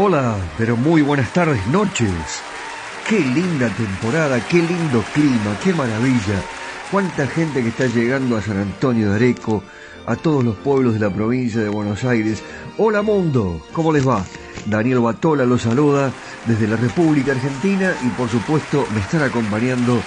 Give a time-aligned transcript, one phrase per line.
[0.00, 2.08] Hola, pero muy buenas tardes, noches.
[3.08, 6.40] Qué linda temporada, qué lindo clima, qué maravilla.
[6.92, 9.64] Cuánta gente que está llegando a San Antonio de Areco,
[10.06, 12.44] a todos los pueblos de la provincia de Buenos Aires.
[12.76, 14.24] Hola mundo, ¿cómo les va?
[14.68, 16.12] Daniel Batola los saluda
[16.46, 20.00] desde la República Argentina y por supuesto me están acompañando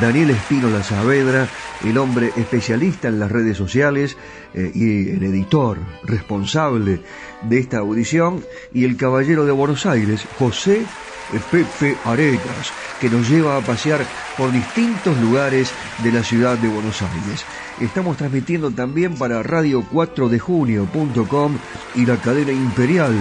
[0.00, 1.48] Daniel Espino La Saavedra,
[1.84, 4.16] el hombre especialista en las redes sociales
[4.54, 7.00] eh, y el editor responsable
[7.42, 10.84] de esta audición, y el caballero de Buenos Aires, José
[11.50, 14.00] Pepe Arenas, que nos lleva a pasear
[14.36, 17.44] por distintos lugares de la ciudad de Buenos Aires.
[17.80, 21.56] Estamos transmitiendo también para radio4dejunio.com
[21.94, 23.14] y la cadena imperial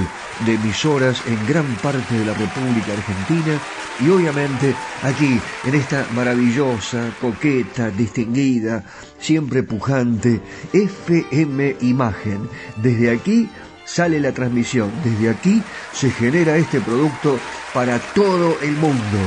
[0.47, 3.59] de emisoras en gran parte de la República Argentina
[3.99, 4.73] y obviamente
[5.03, 8.83] aquí en esta maravillosa, coqueta, distinguida,
[9.19, 10.41] siempre pujante
[10.73, 12.49] FM Imagen.
[12.77, 13.47] Desde aquí
[13.85, 15.61] sale la transmisión, desde aquí
[15.93, 17.37] se genera este producto
[17.75, 19.19] para todo el mundo.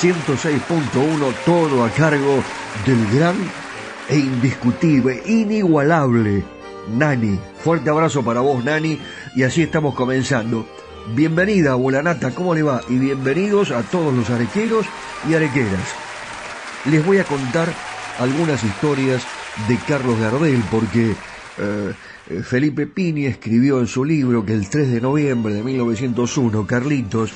[0.00, 2.42] 106.1 todo a cargo
[2.84, 3.36] del gran
[4.08, 6.44] e indiscutible, inigualable
[6.88, 7.38] Nani.
[7.58, 8.98] Fuerte abrazo para vos, Nani,
[9.36, 10.66] y así estamos comenzando.
[11.14, 12.80] Bienvenida, Bolanata, ¿cómo le va?
[12.88, 14.86] Y bienvenidos a todos los arequeros
[15.28, 15.94] y arequeras.
[16.90, 17.68] Les voy a contar
[18.18, 19.22] algunas historias
[19.68, 21.14] de Carlos Gardel, porque
[21.58, 21.92] eh,
[22.42, 27.32] Felipe Pini escribió en su libro que el 3 de noviembre de 1901, Carlitos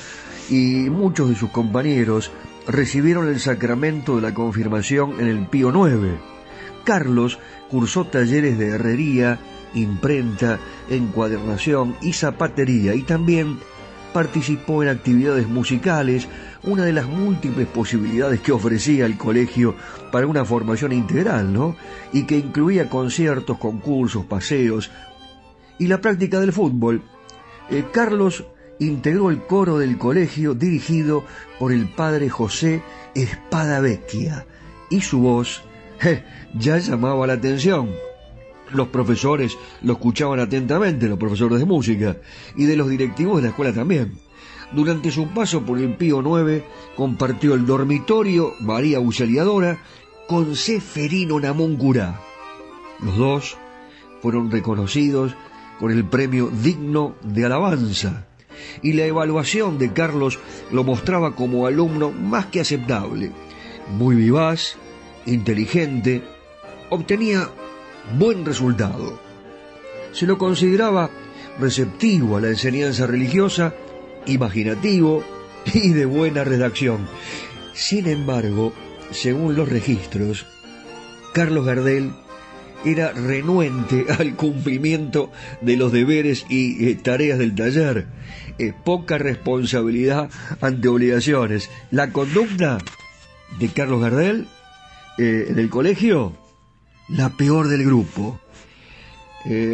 [0.49, 2.31] y muchos de sus compañeros
[2.67, 6.36] recibieron el sacramento de la confirmación en el Pío IX.
[6.87, 7.37] Carlos
[7.69, 9.39] cursó talleres de herrería,
[9.73, 10.57] imprenta,
[10.89, 13.59] encuadernación y zapatería y también
[14.13, 16.29] participó en actividades musicales,
[16.63, 19.75] una de las múltiples posibilidades que ofrecía el colegio
[20.13, 21.75] para una formación integral, ¿no?
[22.13, 24.89] Y que incluía conciertos, concursos, paseos
[25.77, 27.03] y la práctica del fútbol.
[27.69, 28.45] Eh, Carlos
[28.79, 31.25] integró el coro del colegio dirigido
[31.59, 32.81] por el padre José
[33.13, 34.45] Espadavecchia
[34.89, 35.67] y su voz
[36.53, 37.91] ya llamaba la atención.
[38.71, 42.17] Los profesores lo escuchaban atentamente, los profesores de música,
[42.55, 44.13] y de los directivos de la escuela también.
[44.73, 46.63] Durante su paso por el Pío IX
[46.95, 49.79] compartió el dormitorio María Auxiliadora
[50.27, 52.19] con Seferino Namuncurá.
[53.01, 53.57] Los dos
[54.21, 55.33] fueron reconocidos
[55.79, 58.27] con el premio Digno de Alabanza
[58.81, 60.39] y la evaluación de Carlos
[60.71, 63.31] lo mostraba como alumno más que aceptable,
[63.97, 64.77] muy vivaz,
[65.27, 66.23] inteligente,
[66.89, 67.49] obtenía
[68.17, 69.19] buen resultado.
[70.13, 71.09] Se lo consideraba
[71.59, 73.73] receptivo a la enseñanza religiosa,
[74.25, 75.23] imaginativo
[75.73, 77.07] y de buena redacción.
[77.73, 78.73] Sin embargo,
[79.11, 80.45] según los registros,
[81.33, 82.11] Carlos Gardel
[82.85, 85.31] era renuente al cumplimiento
[85.61, 88.07] de los deberes y eh, tareas del taller,
[88.57, 90.29] eh, poca responsabilidad
[90.61, 91.69] ante obligaciones.
[91.91, 92.77] La conducta
[93.59, 94.47] de Carlos Gardel
[95.17, 96.33] eh, en el colegio,
[97.09, 98.39] la peor del grupo.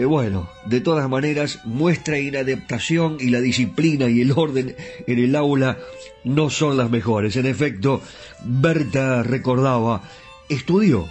[0.08, 4.76] bueno, de todas maneras, muestra inadaptación y la disciplina y el orden
[5.08, 5.80] en el aula
[6.24, 7.36] no son las mejores.
[7.38, 8.02] En efecto,
[8.46, 10.04] Berta recordaba,
[10.48, 11.08] estudió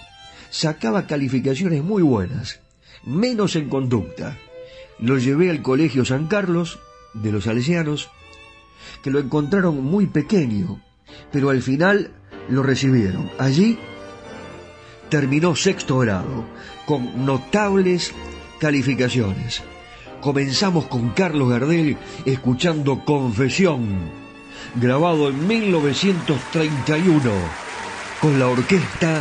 [0.52, 2.60] sacaba calificaciones muy buenas,
[3.04, 4.36] menos en conducta.
[5.00, 6.78] Lo llevé al colegio San Carlos
[7.14, 8.10] de los Salesianos,
[9.02, 10.80] que lo encontraron muy pequeño,
[11.32, 12.12] pero al final
[12.50, 13.30] lo recibieron.
[13.38, 13.78] Allí
[15.12, 16.46] terminó sexto grado,
[16.86, 18.14] con notables
[18.58, 19.62] calificaciones.
[20.22, 24.10] Comenzamos con Carlos Gardel escuchando Confesión,
[24.74, 27.30] grabado en 1931,
[28.22, 29.20] con la orquesta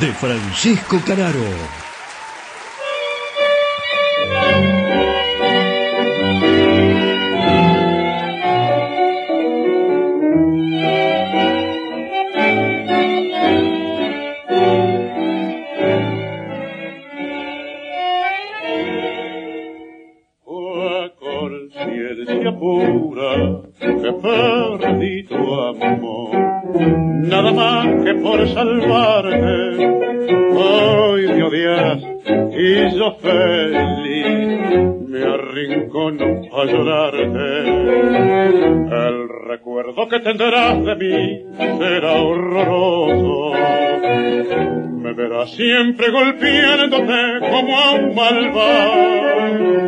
[0.00, 1.81] de Francisco Canaro.
[45.46, 49.81] Siempre golpeándote como a un malvado.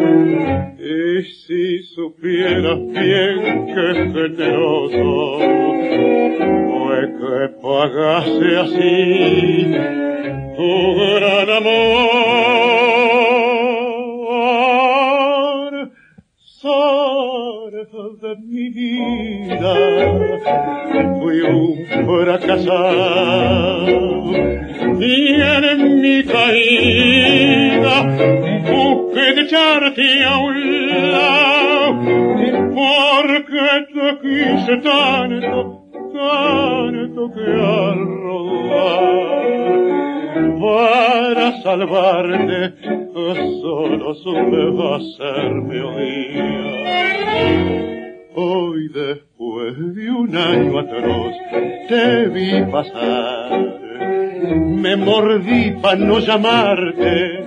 [55.96, 57.44] No llamarte,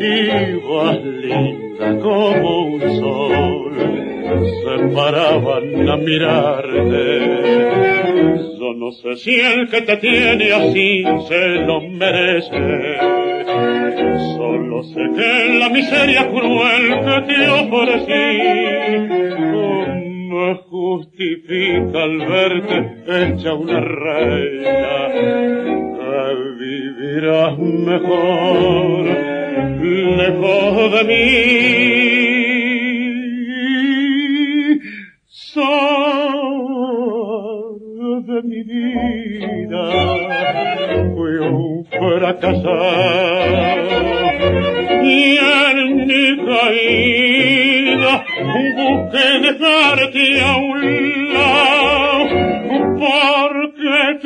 [0.00, 3.72] ibas linda como un sol,
[4.62, 7.08] se paraban a mirarte.
[8.58, 12.98] Yo no sé si el que te tiene así se lo merece,
[14.36, 18.38] solo sé que la miseria cruel que te ofrecí,
[20.28, 23.80] me justifica al verte hecha una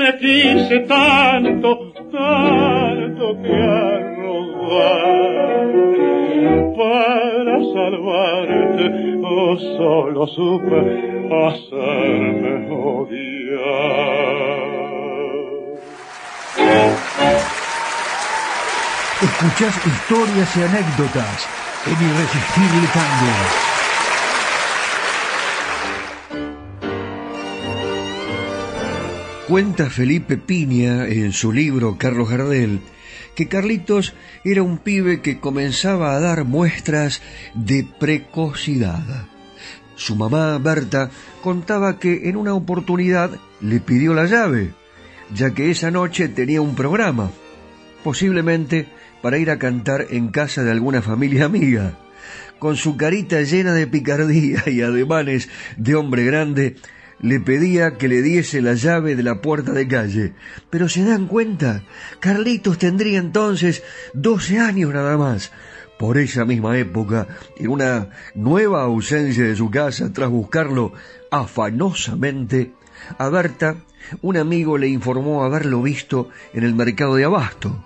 [0.03, 5.03] te quise tanto, tanto que arrogar.
[6.77, 8.85] Para salvarte,
[9.23, 10.81] oh, solo supe
[11.47, 13.53] hacerme odiar.
[19.23, 21.49] Escuchás historias y anécdotas
[21.87, 23.82] en Irresistible Tango.
[29.53, 32.81] Cuenta Felipe Piña en su libro Carlos Gardel
[33.35, 37.21] que Carlitos era un pibe que comenzaba a dar muestras
[37.53, 39.27] de precocidad.
[39.95, 41.11] Su mamá, Berta,
[41.43, 44.71] contaba que en una oportunidad le pidió la llave,
[45.35, 47.31] ya que esa noche tenía un programa,
[48.03, 48.89] posiblemente
[49.21, 51.99] para ir a cantar en casa de alguna familia amiga.
[52.59, 56.77] Con su carita llena de picardía y ademanes de hombre grande,
[57.23, 60.35] le pedía que le diese la llave de la puerta de calle.
[60.71, 61.83] Pero se dan cuenta,
[62.21, 65.53] Carlitos tendría entonces doce años nada más.
[65.99, 70.93] Por esa misma época, en una nueva ausencia de su casa, tras buscarlo
[71.31, 72.73] afanosamente,
[73.19, 73.77] a Berta,
[74.21, 77.85] un amigo le informó haberlo visto en el mercado de Abasto.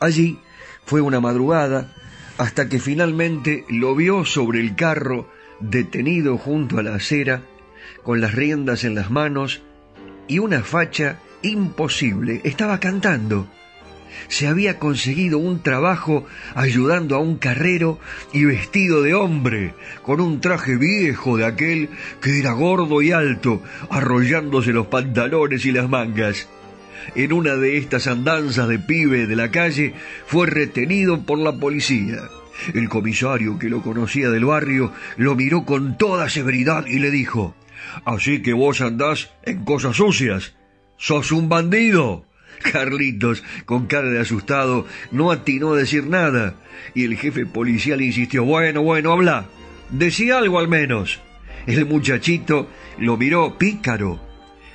[0.00, 0.38] Allí
[0.86, 1.92] fue una madrugada
[2.38, 5.28] hasta que finalmente lo vio sobre el carro,
[5.60, 7.42] detenido junto a la acera,
[8.04, 9.62] con las riendas en las manos
[10.28, 12.40] y una facha imposible.
[12.44, 13.48] Estaba cantando.
[14.28, 17.98] Se había conseguido un trabajo ayudando a un carrero
[18.32, 21.88] y vestido de hombre, con un traje viejo de aquel
[22.20, 26.48] que era gordo y alto, arrollándose los pantalones y las mangas.
[27.16, 29.94] En una de estas andanzas de pibe de la calle
[30.26, 32.18] fue retenido por la policía.
[32.72, 37.54] El comisario, que lo conocía del barrio, lo miró con toda severidad y le dijo
[38.04, 40.54] Así que vos andás en cosas sucias.
[40.96, 42.24] ¡Sos un bandido!
[42.72, 46.54] Carlitos, con cara de asustado, no atinó a decir nada,
[46.94, 49.46] y el jefe policial insistió Bueno, bueno, habla.
[49.90, 51.20] Decía algo al menos.
[51.66, 54.20] El muchachito lo miró pícaro,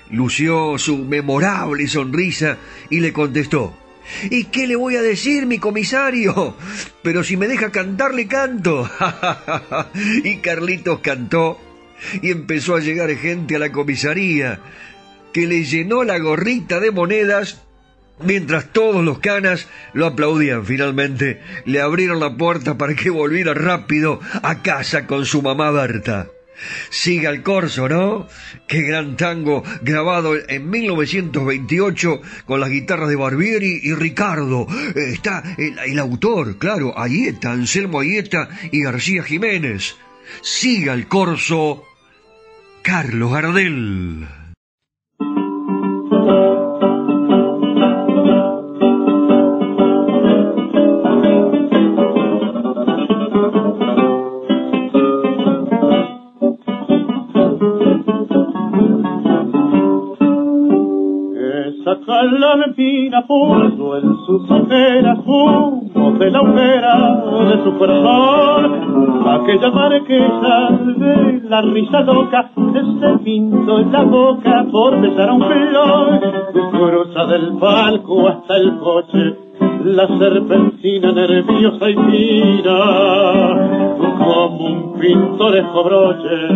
[0.09, 2.57] lució su memorable sonrisa
[2.89, 3.75] y le contestó
[4.29, 6.55] ¿Y qué le voy a decir, mi comisario?
[7.03, 8.89] Pero si me deja cantar, le canto.
[10.23, 11.59] y Carlitos cantó
[12.21, 14.59] y empezó a llegar gente a la comisaría,
[15.33, 17.61] que le llenó la gorrita de monedas
[18.23, 21.41] mientras todos los canas lo aplaudían finalmente.
[21.65, 26.27] Le abrieron la puerta para que volviera rápido a casa con su mamá Berta.
[26.89, 28.27] Siga el corso, ¿no?
[28.67, 34.67] Qué gran tango grabado en 1928 con las guitarras de Barbieri y Ricardo.
[34.93, 39.95] Está el, el autor, claro, Ayeta, Anselmo Ayeta y García Jiménez.
[40.41, 41.85] Siga el corso
[42.89, 44.38] Carlos Gardel.
[62.21, 69.25] La mentira puso en sus ojeras humo de la hoguera de su corazón.
[69.25, 75.43] Aquella marquesa de la risa loca se pintó en la boca por besar a un
[75.45, 76.19] flor.
[76.71, 79.37] Cruza del palco hasta el coche
[79.85, 82.79] la serpentina nerviosa y fina,
[83.97, 86.47] como un pintoresco broche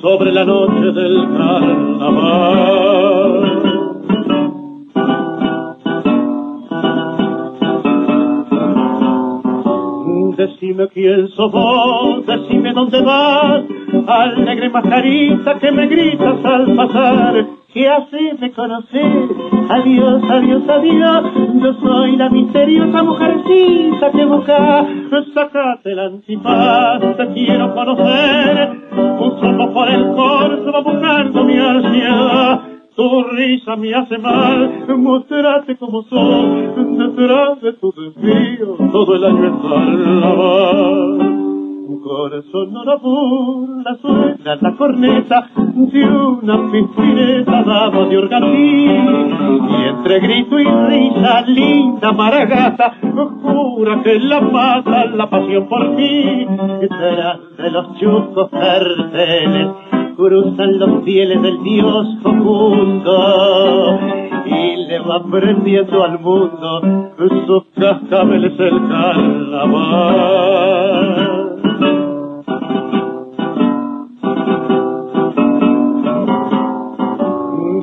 [0.00, 2.46] sobre la noche del carnaval.
[10.36, 13.64] Decime quién sos decime dónde vas,
[14.06, 17.46] alegre mascarita que me gritas al pasar.
[17.72, 19.28] ¿Qué haces de conocer?
[19.70, 21.24] Adiós, adiós, adiós.
[21.62, 24.86] Yo soy la misteriosa mujercita que busca.
[25.34, 28.70] Sacate la antifaz, te quiero conocer.
[28.92, 32.75] Un solo por el corso va buscando mi ansiedad.
[32.96, 39.46] Tu risa me hace mal, mostrate como sos, detrás de tu desvío, todo el año
[39.48, 41.20] es carnaval.
[41.88, 48.86] Un corazón no la burla, suena la corneta de una piscineta dama de organí.
[48.86, 52.94] Y entre grito y risa, linda maragata,
[53.42, 56.46] jura que la mata la pasión por ti.
[56.80, 59.68] Detrás de los chuscos carteles,
[60.16, 63.98] cruzan los fieles del Dios fecundo
[64.46, 67.12] y le va prendiendo al mundo
[67.46, 70.32] sus cascabeles el carnaval.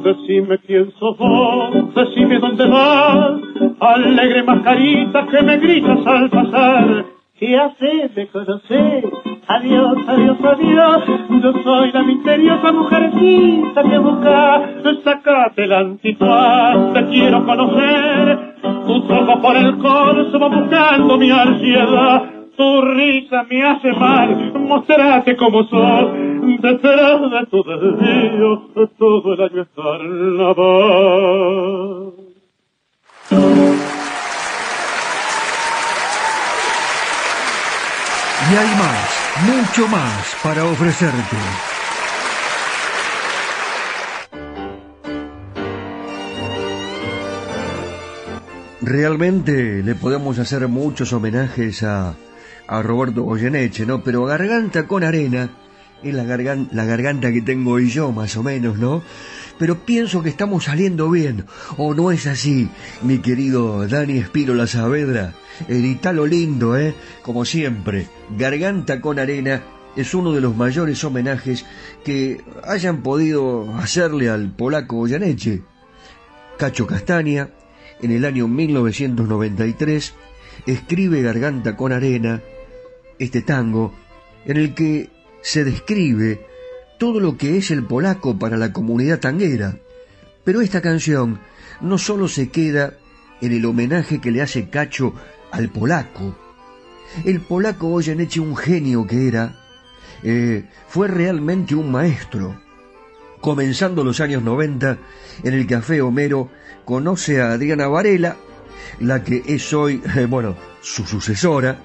[0.04, 3.42] Decime quién sos vos, decime dónde vas,
[3.80, 7.06] alegre mascarita que me gritas al pasar.
[7.40, 9.33] ¿Qué haces de conocer?
[9.48, 11.04] Adiós, adiós, adiós.
[11.44, 14.62] Yo soy la misteriosa mujercita que busca.
[15.04, 18.56] Sacate la antifaz, te quiero conocer.
[18.62, 22.24] Tus ojos por el corso van buscando mi ansiedad.
[22.56, 26.14] Tu risa me hace mal, mostrate como sos.
[26.62, 28.62] Detrás de tu desvío,
[28.98, 31.34] todo el año es carnaval.
[38.52, 41.38] Y hay más, mucho más para ofrecerte.
[48.82, 52.16] Realmente le podemos hacer muchos homenajes a,
[52.68, 54.04] a Roberto Goyeneche, ¿no?
[54.04, 55.50] Pero Garganta con Arena
[56.04, 59.02] es la, gargan- la garganta que tengo hoy yo, más o menos, ¿no?
[59.58, 61.46] Pero pienso que estamos saliendo bien,
[61.78, 62.70] ¿o no es así,
[63.04, 65.34] mi querido Dani Espírola Saavedra?
[65.68, 66.96] El Italo lindo, ¿eh?
[67.22, 68.08] Como siempre,
[68.38, 69.64] Garganta con Arena
[69.96, 71.66] es uno de los mayores homenajes
[72.04, 75.62] que hayan podido hacerle al polaco Goyeneche.
[76.58, 77.50] Cacho Castaña,
[78.02, 80.14] en el año 1993,
[80.66, 82.42] escribe Garganta con Arena,
[83.20, 83.94] este tango,
[84.46, 85.10] en el que
[85.42, 86.46] se describe
[86.98, 89.78] todo lo que es el polaco para la comunidad tanguera.
[90.44, 91.40] Pero esta canción
[91.82, 92.94] no solo se queda
[93.42, 95.14] en el homenaje que le hace Cacho
[95.54, 96.36] al polaco.
[97.24, 99.56] El polaco Goyeneche, un genio que era,
[100.24, 102.60] eh, fue realmente un maestro.
[103.40, 104.98] Comenzando los años 90,
[105.44, 106.50] en el Café Homero
[106.86, 108.36] conoce a Adriana Varela,
[109.00, 111.78] la que es hoy, bueno, su sucesora.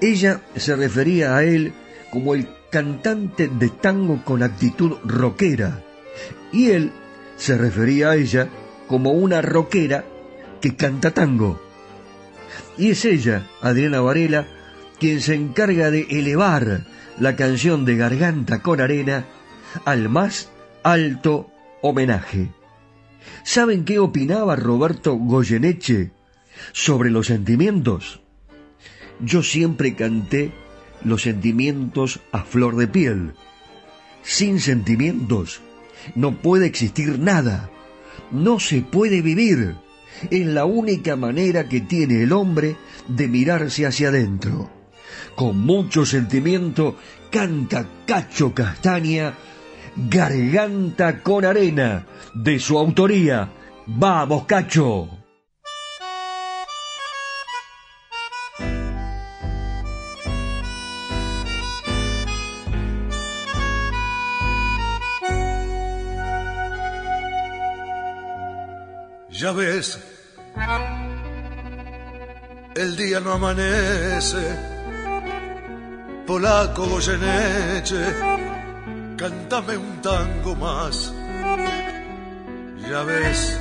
[0.00, 1.72] Ella se refería a él
[2.10, 5.84] como el cantante de tango con actitud rockera,
[6.52, 6.92] y él
[7.36, 8.48] se refería a ella
[8.88, 10.04] como una rockera
[10.60, 11.65] que canta tango.
[12.78, 14.46] Y es ella, Adriana Varela,
[14.98, 16.86] quien se encarga de elevar
[17.18, 19.24] la canción de Garganta con Arena
[19.84, 20.50] al más
[20.82, 21.50] alto
[21.82, 22.48] homenaje.
[23.44, 26.10] ¿Saben qué opinaba Roberto Goyeneche
[26.72, 28.20] sobre los sentimientos?
[29.20, 30.52] Yo siempre canté
[31.04, 33.32] los sentimientos a flor de piel.
[34.22, 35.60] Sin sentimientos
[36.14, 37.70] no puede existir nada.
[38.30, 39.76] No se puede vivir.
[40.30, 42.76] Es la única manera que tiene el hombre
[43.08, 44.70] de mirarse hacia adentro.
[45.34, 46.96] Con mucho sentimiento
[47.30, 49.34] canta Cacho Castaña,
[49.96, 53.50] Garganta con Arena, de su autoría.
[53.86, 55.25] ¡Vamos, Cacho!
[69.46, 69.88] Ya ves,
[72.74, 74.44] el día no amanece.
[76.26, 78.04] Polaco Goyeneche,
[79.16, 81.14] cántame un tango más.
[82.90, 83.60] Ya ves,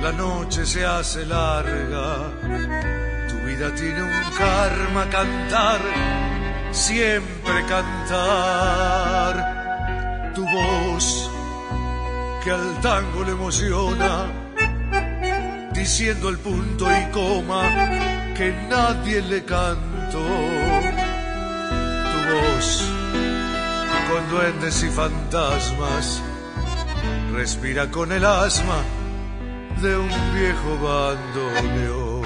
[0.00, 2.30] la noche se hace larga.
[3.28, 5.80] Tu vida tiene un karma cantar,
[6.70, 9.34] siempre cantar.
[10.36, 11.35] Tu voz
[12.46, 14.26] que al tango le emociona,
[15.72, 17.62] diciendo el punto y coma
[18.36, 20.26] que nadie le cantó.
[22.12, 22.88] Tu voz
[24.08, 26.22] con duendes y fantasmas
[27.34, 28.78] respira con el asma
[29.82, 32.22] de un viejo bandoneón.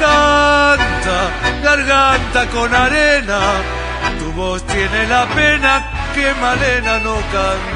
[0.00, 1.30] Canta,
[1.62, 3.38] garganta con arena,
[4.18, 7.75] tu voz tiene la pena que Malena no cantó.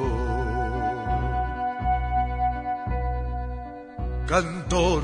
[4.31, 5.03] Cantor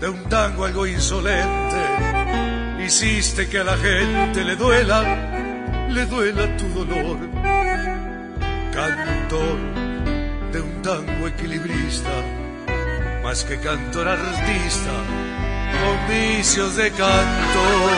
[0.00, 1.80] de un tango algo insolente,
[2.84, 5.00] hiciste que a la gente le duela,
[5.88, 7.16] le duela tu dolor.
[8.70, 9.56] Cantor
[10.52, 12.10] de un tango equilibrista,
[13.24, 14.92] más que cantor artista,
[15.80, 17.92] con vicios de cantor.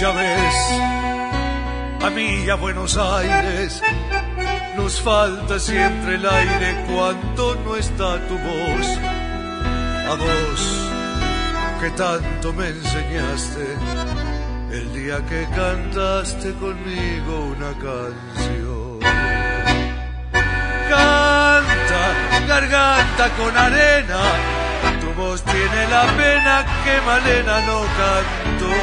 [0.00, 3.82] Ya ves, a mí a Buenos Aires
[4.76, 8.86] nos falta siempre el aire cuando no está tu voz.
[10.08, 10.90] A vos
[11.80, 13.66] que tanto me enseñaste
[14.70, 19.00] el día que cantaste conmigo una canción.
[20.88, 22.02] Canta,
[22.48, 24.20] garganta con arena,
[25.00, 28.74] tu voz tiene la pena que Malena no cantó.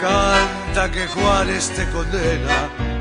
[0.00, 2.95] Canta que Juárez te condena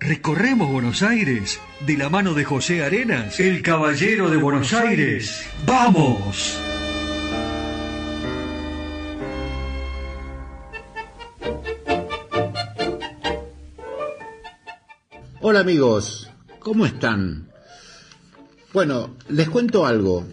[0.00, 5.44] Recorremos Buenos Aires de la mano de José Arenas, el caballero de Buenos Aires.
[5.66, 6.56] ¡Vamos!
[15.40, 16.30] Hola amigos,
[16.60, 17.48] ¿cómo están?
[18.72, 20.24] Bueno, les cuento algo.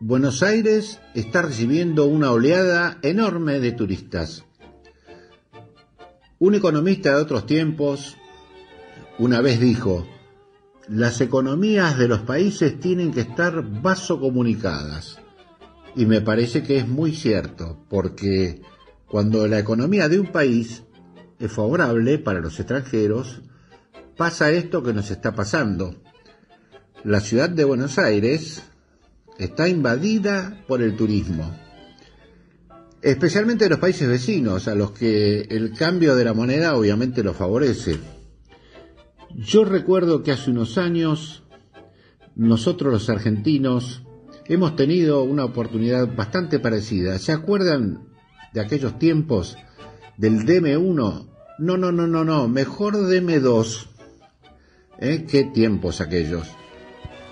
[0.00, 4.44] Buenos Aires está recibiendo una oleada enorme de turistas.
[6.40, 8.16] Un economista de otros tiempos
[9.20, 10.06] una vez dijo,
[10.88, 15.18] las economías de los países tienen que estar vasocomunicadas.
[15.94, 18.62] Y me parece que es muy cierto, porque
[19.06, 20.84] cuando la economía de un país
[21.38, 23.42] es favorable para los extranjeros,
[24.16, 25.96] pasa esto que nos está pasando.
[27.04, 28.62] La ciudad de Buenos Aires
[29.38, 31.54] está invadida por el turismo,
[33.02, 37.34] especialmente de los países vecinos, a los que el cambio de la moneda obviamente lo
[37.34, 37.98] favorece.
[39.42, 41.44] Yo recuerdo que hace unos años
[42.36, 44.02] nosotros los argentinos
[44.44, 47.18] hemos tenido una oportunidad bastante parecida.
[47.18, 48.06] ¿Se acuerdan
[48.52, 49.56] de aquellos tiempos
[50.18, 51.26] del DM1?
[51.58, 53.86] No, no, no, no, no, mejor DM2.
[54.98, 55.24] ¿Eh?
[55.26, 56.46] ¿Qué tiempos aquellos?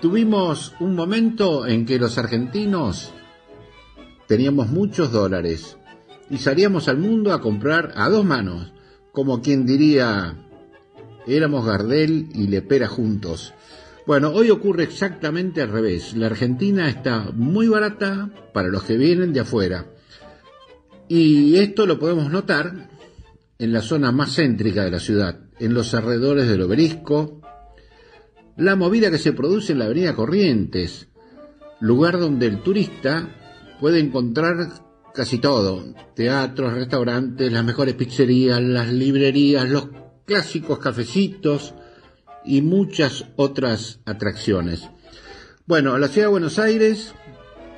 [0.01, 3.13] Tuvimos un momento en que los argentinos
[4.27, 5.77] teníamos muchos dólares
[6.31, 8.73] y salíamos al mundo a comprar a dos manos,
[9.11, 10.48] como quien diría,
[11.35, 13.53] éramos Gardel y Lepera juntos.
[14.05, 16.15] Bueno, hoy ocurre exactamente al revés.
[16.15, 19.85] La Argentina está muy barata para los que vienen de afuera.
[21.07, 22.89] Y esto lo podemos notar
[23.57, 27.41] en la zona más céntrica de la ciudad, en los alrededores del obelisco,
[28.57, 31.07] la movida que se produce en la avenida Corrientes,
[31.79, 33.29] lugar donde el turista
[33.79, 34.55] puede encontrar
[35.13, 39.89] casi todo, teatros, restaurantes, las mejores pizzerías, las librerías, los
[40.29, 41.73] clásicos cafecitos
[42.45, 44.87] y muchas otras atracciones.
[45.65, 47.15] Bueno, la ciudad de Buenos Aires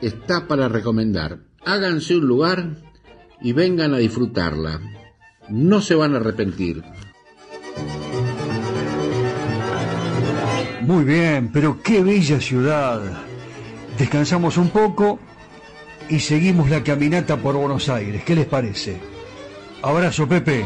[0.01, 1.39] está para recomendar.
[1.65, 2.75] Háganse un lugar
[3.41, 4.81] y vengan a disfrutarla.
[5.47, 6.83] No se van a arrepentir.
[10.81, 13.01] Muy bien, pero qué bella ciudad.
[13.97, 15.19] Descansamos un poco
[16.09, 18.25] y seguimos la caminata por Buenos Aires.
[18.25, 18.99] ¿Qué les parece?
[19.81, 20.65] Abrazo, Pepe.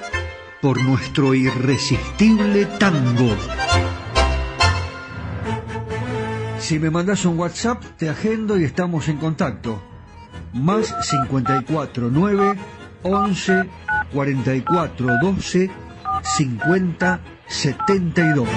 [0.61, 3.35] por nuestro irresistible tango.
[6.59, 9.81] Si me mandas un WhatsApp, te agendo y estamos en contacto.
[10.53, 12.55] Más 54 9
[13.03, 13.69] 11
[14.13, 15.71] 44 12
[16.23, 18.47] 50 72.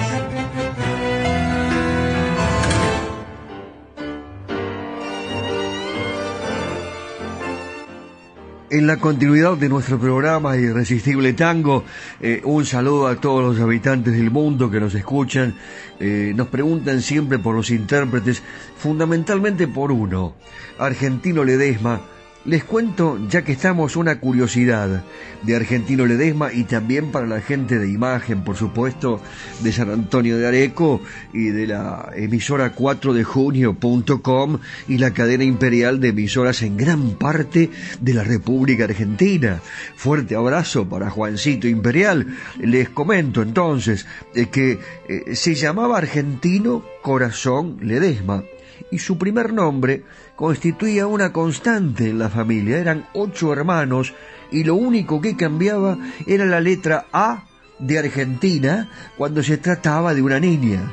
[8.67, 11.83] En la continuidad de nuestro programa Irresistible Tango,
[12.19, 15.53] eh, un saludo a todos los habitantes del mundo que nos escuchan.
[15.99, 18.41] Eh, nos preguntan siempre por los intérpretes,
[18.75, 20.33] fundamentalmente por uno,
[20.79, 22.01] Argentino Ledesma,
[22.45, 25.03] les cuento, ya que estamos, una curiosidad
[25.41, 29.19] de Argentino Ledesma y también para la gente de imagen, por supuesto,
[29.61, 31.01] de San Antonio de Areco
[31.33, 37.11] y de la emisora 4 de junio.com y la cadena imperial de emisoras en gran
[37.11, 39.61] parte de la República Argentina.
[39.95, 42.27] Fuerte abrazo para Juancito Imperial.
[42.59, 44.05] Les comento entonces
[44.35, 48.43] eh, que eh, se llamaba Argentino Corazón Ledesma
[48.91, 50.03] y su primer nombre
[50.35, 52.77] constituía una constante en la familia.
[52.77, 54.13] Eran ocho hermanos
[54.51, 57.45] y lo único que cambiaba era la letra A
[57.79, 60.91] de Argentina cuando se trataba de una niña.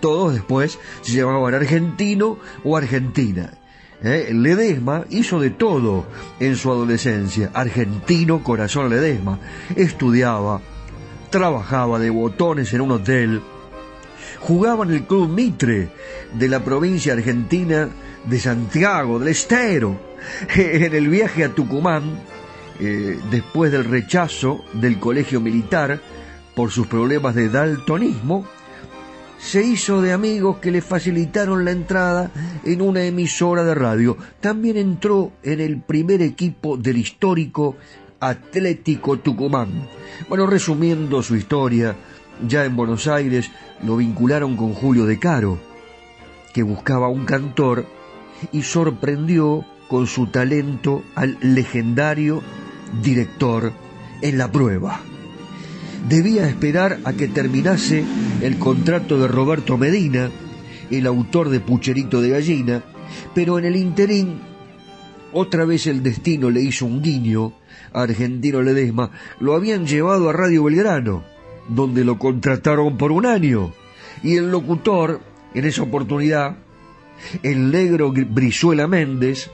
[0.00, 3.52] Todos después se llamaban argentino o argentina.
[4.02, 4.30] ¿Eh?
[4.32, 6.06] Ledesma hizo de todo
[6.38, 7.50] en su adolescencia.
[7.52, 9.40] Argentino corazón Ledesma.
[9.74, 10.60] Estudiaba,
[11.30, 13.42] trabajaba de botones en un hotel,
[14.40, 15.88] jugaba en el Club Mitre
[16.32, 17.88] de la provincia argentina
[18.24, 20.08] de Santiago del Estero.
[20.56, 22.20] En el viaje a Tucumán,
[22.80, 26.00] eh, después del rechazo del colegio militar
[26.54, 28.44] por sus problemas de daltonismo,
[29.38, 32.30] se hizo de amigos que le facilitaron la entrada
[32.64, 34.16] en una emisora de radio.
[34.40, 37.76] También entró en el primer equipo del histórico
[38.20, 39.88] Atlético Tucumán.
[40.28, 41.94] Bueno, resumiendo su historia,
[42.46, 43.50] ya en Buenos Aires
[43.82, 45.58] lo vincularon con Julio de Caro,
[46.52, 47.86] que buscaba un cantor
[48.52, 52.42] y sorprendió con su talento al legendario
[53.02, 53.72] director
[54.22, 55.00] en la prueba.
[56.08, 58.04] Debía esperar a que terminase
[58.40, 60.30] el contrato de Roberto Medina,
[60.90, 62.82] el autor de Pucherito de Gallina,
[63.34, 64.40] pero en el interín
[65.32, 67.52] otra vez el destino le hizo un guiño
[67.92, 69.10] a Argentino Ledesma.
[69.40, 71.22] Lo habían llevado a Radio Belgrano,
[71.68, 73.72] donde lo contrataron por un año.
[74.22, 75.20] Y el locutor,
[75.54, 76.56] en esa oportunidad,
[77.42, 79.50] el negro Brizuela Méndez,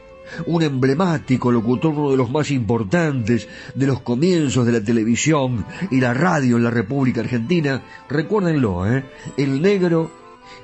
[0.46, 6.00] un emblemático locutor, uno de los más importantes de los comienzos de la televisión y
[6.00, 9.05] la radio en la República Argentina, recuérdenlo, ¿eh?
[9.37, 10.11] el negro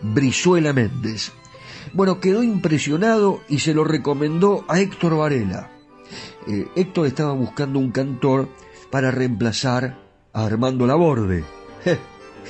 [0.02, 1.32] Brizuela Méndez.
[1.92, 5.70] Bueno, quedó impresionado y se lo recomendó a Héctor Varela.
[6.46, 8.48] Eh, Héctor estaba buscando un cantor
[8.90, 11.44] para reemplazar Armando Laborde.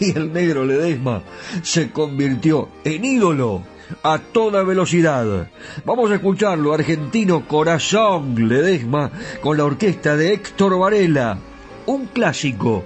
[0.00, 1.22] y el negro Ledesma
[1.62, 3.62] se convirtió en ídolo
[4.02, 5.48] a toda velocidad.
[5.84, 11.38] Vamos a escucharlo, argentino Corazón Ledesma, con la orquesta de Héctor Varela.
[11.86, 12.84] Un clásico.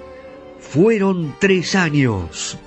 [0.60, 2.58] Fueron tres años.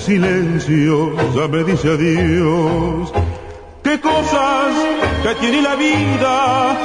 [0.00, 3.12] Silencio ya me dice adiós.
[3.82, 4.72] ¿Qué cosas
[5.22, 6.78] que tiene la vida?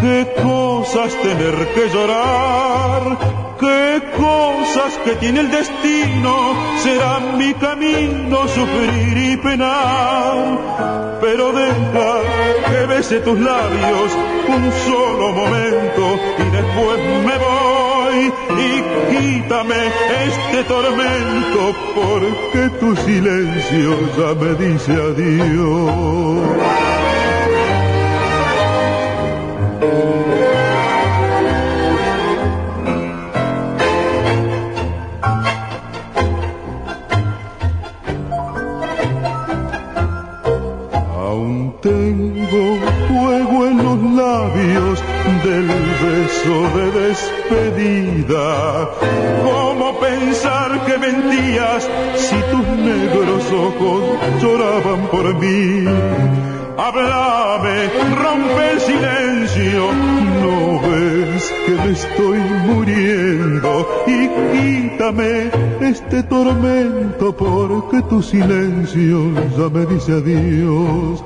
[0.00, 3.18] ¿Qué cosas tener que llorar?
[3.60, 6.54] ¿Qué cosas que tiene el destino?
[6.82, 11.18] Será mi camino sufrir y penar.
[11.20, 12.10] Pero deja
[12.68, 14.10] que bese tus labios
[14.48, 17.71] un solo momento y después me voy
[19.22, 19.80] quítame
[20.26, 26.72] este tormento porque tu silencio ya me dice adiós.
[46.74, 48.90] De despedida.
[49.42, 54.02] ¿Cómo pensar que mentías si tus negros ojos
[54.40, 55.84] lloraban por mí?
[56.76, 59.92] Háblame, rompe el silencio,
[60.42, 69.86] no ves que me estoy muriendo y quítame este tormento porque tu silencio ya me
[69.86, 71.22] dice adiós.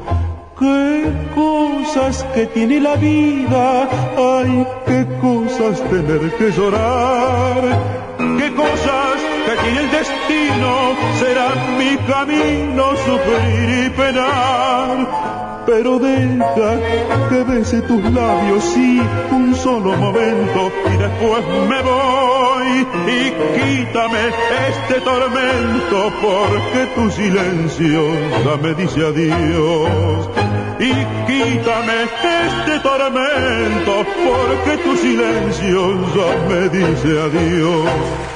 [0.59, 7.61] Qué cosas que tiene la vida, ay, qué cosas tener que llorar,
[8.38, 17.43] qué cosas que tiene el destino, será mi camino sufrir y penar pero deja que
[17.45, 19.01] bese tus labios, sí,
[19.31, 22.47] un solo momento, y después me voy
[23.07, 24.19] y quítame
[24.69, 28.03] este tormento, porque tu silencio
[28.45, 30.29] ya me dice adiós.
[30.79, 30.93] Y
[31.27, 38.36] quítame este tormento, porque tu silencio ya me dice adiós.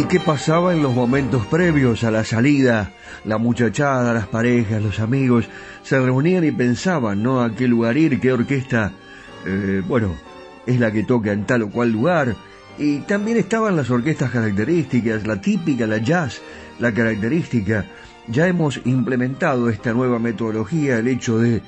[0.00, 2.90] ¿Y qué pasaba en los momentos previos a la salida?
[3.26, 5.46] La muchachada, las parejas, los amigos
[5.82, 7.42] se reunían y pensaban, ¿no?
[7.42, 8.18] ¿A qué lugar ir?
[8.18, 8.92] ¿Qué orquesta?
[9.44, 10.16] Eh, bueno,
[10.64, 12.34] es la que toca en tal o cual lugar.
[12.78, 16.40] Y también estaban las orquestas características, la típica, la jazz,
[16.78, 17.84] la característica.
[18.26, 21.60] ya hemos implementado esta nueva metodología, el hecho de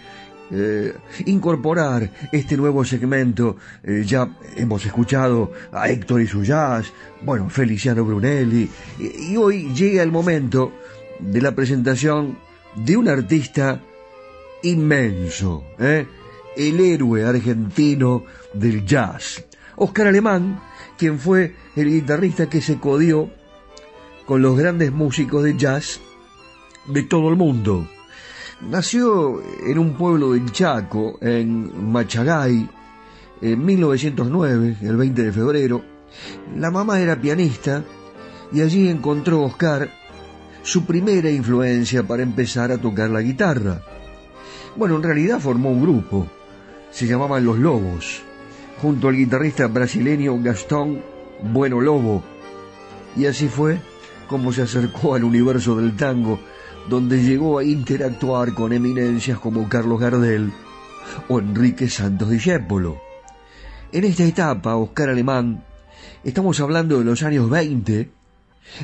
[0.55, 0.95] eh,
[1.25, 3.57] incorporar este nuevo segmento.
[3.83, 6.93] Eh, ya hemos escuchado a Héctor y su jazz,
[7.23, 10.73] bueno, Feliciano Brunelli, y, hoy llega el momento
[11.21, 12.37] de la presentación
[12.77, 13.81] de un artista
[14.63, 16.07] inmenso, ¿eh?
[16.55, 19.45] el héroe argentino del jazz,
[19.77, 20.61] Oscar Alemán,
[20.99, 23.31] quien fue el guitarrista que se codió
[24.27, 25.99] con los grandes músicos de jazz
[26.87, 27.89] de todo el mundo.
[28.69, 32.69] Nació en un pueblo del Chaco, en Machagay,
[33.41, 35.83] en 1909, el 20 de febrero.
[36.57, 37.83] La mamá era pianista
[38.53, 39.91] y allí encontró Oscar
[40.63, 43.83] su primera influencia para empezar a tocar la guitarra.
[44.77, 46.29] Bueno, en realidad formó un grupo,
[46.93, 48.23] se llamaban Los Lobos,
[48.81, 51.03] junto al guitarrista brasileño Gastón
[51.43, 52.23] Bueno Lobo.
[53.17, 53.81] Y así fue
[54.29, 56.39] como se acercó al universo del tango,
[56.89, 60.53] donde llegó a interactuar con eminencias como Carlos Gardel
[61.28, 63.01] o Enrique Santos Discépolo.
[63.93, 65.64] En esta etapa, Oscar Alemán,
[66.24, 68.11] estamos hablando de los años 20,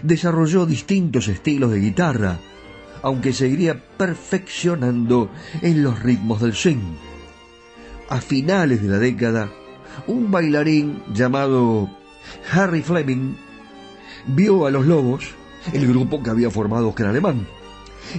[0.03, 2.39] desarrolló distintos estilos de guitarra,
[3.03, 5.31] aunque seguiría perfeccionando
[5.63, 6.97] en los ritmos del swing.
[8.11, 9.51] A finales de la década,
[10.07, 11.91] un bailarín llamado
[12.53, 13.35] Harry Fleming
[14.27, 15.31] vio a los Lobos,
[15.73, 17.47] el grupo que había formado Oscar Alemán,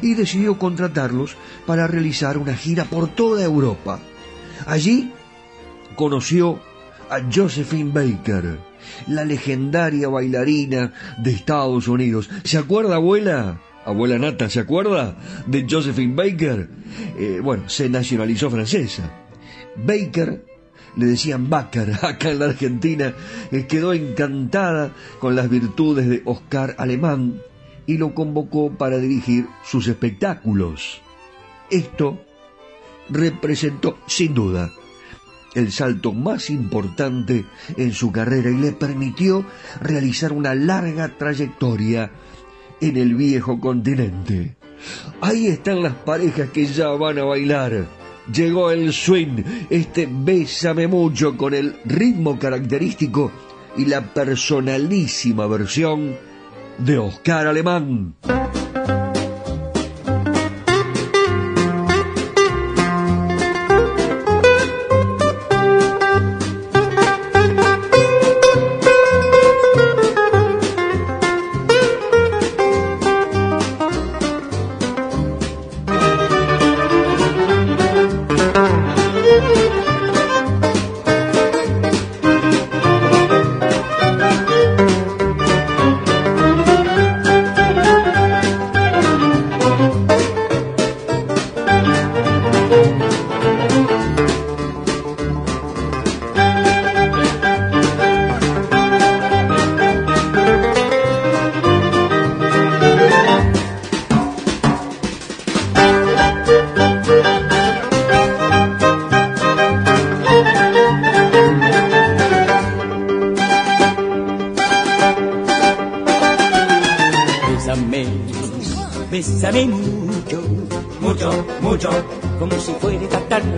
[0.01, 1.35] y decidió contratarlos
[1.65, 3.99] para realizar una gira por toda Europa.
[4.65, 5.11] Allí
[5.95, 6.59] conoció
[7.09, 8.59] a Josephine Baker,
[9.07, 12.29] la legendaria bailarina de Estados Unidos.
[12.43, 13.61] ¿Se acuerda, abuela?
[13.85, 15.15] Abuela Nata, ¿se acuerda
[15.47, 16.69] de Josephine Baker?
[17.17, 19.11] Eh, bueno, se nacionalizó francesa.
[19.75, 20.45] Baker,
[20.97, 23.13] le decían Baker acá en la Argentina,
[23.51, 27.41] eh, quedó encantada con las virtudes de Oscar Alemán
[27.89, 31.01] y lo convocó para dirigir sus espectáculos.
[31.71, 32.23] Esto
[33.09, 34.69] representó, sin duda,
[35.55, 37.45] el salto más importante
[37.77, 39.43] en su carrera y le permitió
[39.81, 42.11] realizar una larga trayectoria
[42.79, 44.55] en el viejo continente.
[45.19, 47.87] Ahí están las parejas que ya van a bailar.
[48.31, 53.31] Llegó el swing, este bésame mucho con el ritmo característico
[53.77, 56.28] y la personalísima versión
[56.80, 58.15] de Oscar Alemán.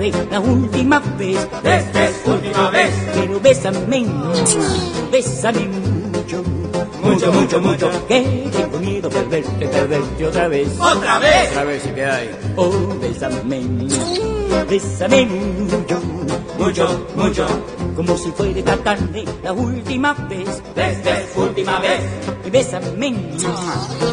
[0.09, 1.37] La última vez.
[1.63, 2.91] Esta es última vez.
[3.13, 4.05] Pero bésame,
[5.11, 6.43] bésame mucho,
[7.03, 10.67] mucho, mucho, mucho, que tengo miedo de perderte, perderte otra vez.
[10.79, 11.49] ¡Otra vez!
[11.51, 12.31] Otra vez, ¿qué hay?
[12.55, 13.41] Oh, bésame,
[14.69, 15.99] bésame mucho,
[16.57, 17.47] Mucho, mucho,
[17.95, 20.47] como si fuera esta tarde la última vez.
[20.75, 22.01] esta es última vez.
[22.45, 23.15] Y bésame,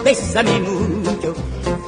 [0.05, 1.34] bésame mucho,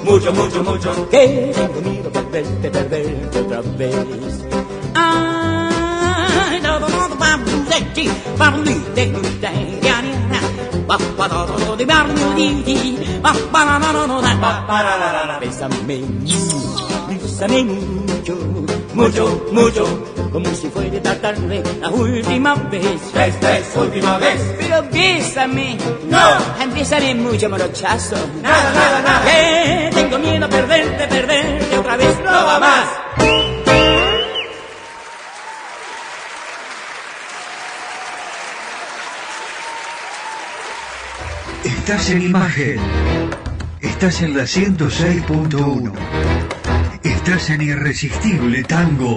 [0.04, 1.08] Mucho, mucho, mucho.
[1.10, 1.99] que tengo miedo
[2.30, 3.96] de perderte, otra vez.
[15.40, 15.76] Bésame,
[17.08, 18.36] bésame mucho,
[18.94, 19.84] Mucho, mucho.
[20.32, 23.00] como si fuera esta tarde la última vez.
[23.14, 24.40] Esta es última vez.
[24.58, 25.78] Pero bésame,
[26.08, 26.74] No.
[26.74, 28.16] bésame mucho, morochazo.
[28.42, 29.24] Nada, nada, nada.
[29.24, 32.18] Que tengo miedo a perderte, perderte otra vez.
[32.24, 32.88] No va más.
[41.64, 42.80] Estás en imagen.
[43.80, 45.92] Estás en la 106.1.
[47.04, 49.16] Estás en Irresistible Tango.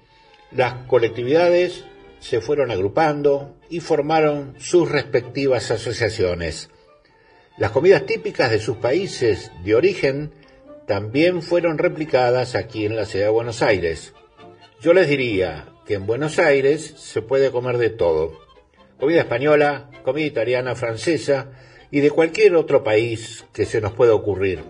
[0.51, 1.85] Las colectividades
[2.19, 6.71] se fueron agrupando y formaron sus respectivas asociaciones.
[7.59, 10.31] Las comidas típicas de sus países de origen
[10.87, 14.13] también fueron replicadas aquí en la ciudad de Buenos Aires.
[14.83, 18.39] Yo les diría que en Buenos Aires se puede comer de todo.
[19.01, 21.51] Comida española, comida italiana, francesa
[21.91, 24.63] y de cualquier otro país que se nos pueda ocurrir.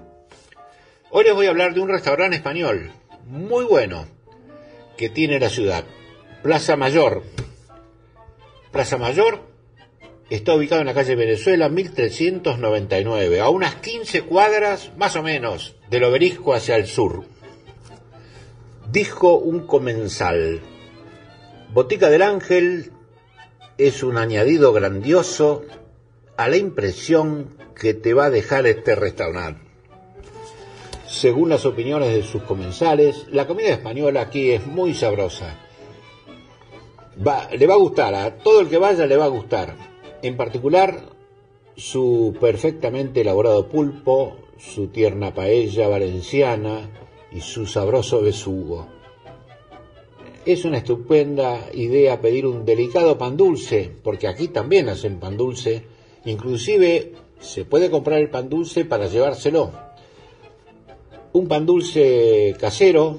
[1.11, 2.93] Hoy les voy a hablar de un restaurante español
[3.24, 4.07] muy bueno
[4.97, 5.84] que tiene la ciudad.
[6.45, 7.24] Plaza Mayor.
[8.70, 9.55] Plaza Mayor
[10.31, 16.05] está ubicado en la calle Venezuela 1399, a unas 15 cuadras más o menos del
[16.05, 17.24] obelisco hacia el sur.
[18.91, 20.61] Dijo un comensal.
[21.72, 22.93] Botica del Ángel
[23.79, 25.64] es un añadido grandioso
[26.37, 29.66] a la impresión que te va a dejar este restaurante.
[31.07, 35.57] Según las opiniones de sus comensales, la comida española aquí es muy sabrosa.
[37.27, 39.95] Va, le va a gustar, a todo el que vaya le va a gustar.
[40.23, 41.11] En particular,
[41.77, 46.91] su perfectamente elaborado pulpo, su tierna paella valenciana
[47.31, 48.87] y su sabroso besugo.
[50.47, 55.85] Es una estupenda idea pedir un delicado pan dulce, porque aquí también hacen pan dulce.
[56.25, 59.73] Inclusive se puede comprar el pan dulce para llevárselo.
[61.33, 63.19] Un pan dulce casero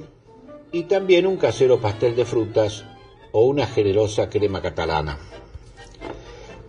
[0.71, 2.85] y también un casero pastel de frutas
[3.33, 5.19] o una generosa crema catalana.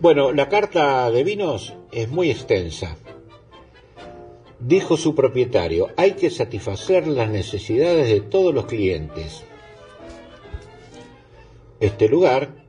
[0.01, 2.95] Bueno, la carta de vinos es muy extensa.
[4.57, 9.43] Dijo su propietario, hay que satisfacer las necesidades de todos los clientes.
[11.81, 12.63] Este lugar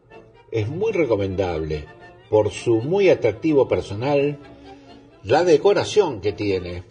[0.51, 1.87] es muy recomendable
[2.29, 4.37] por su muy atractivo personal,
[5.23, 6.83] la decoración que tiene,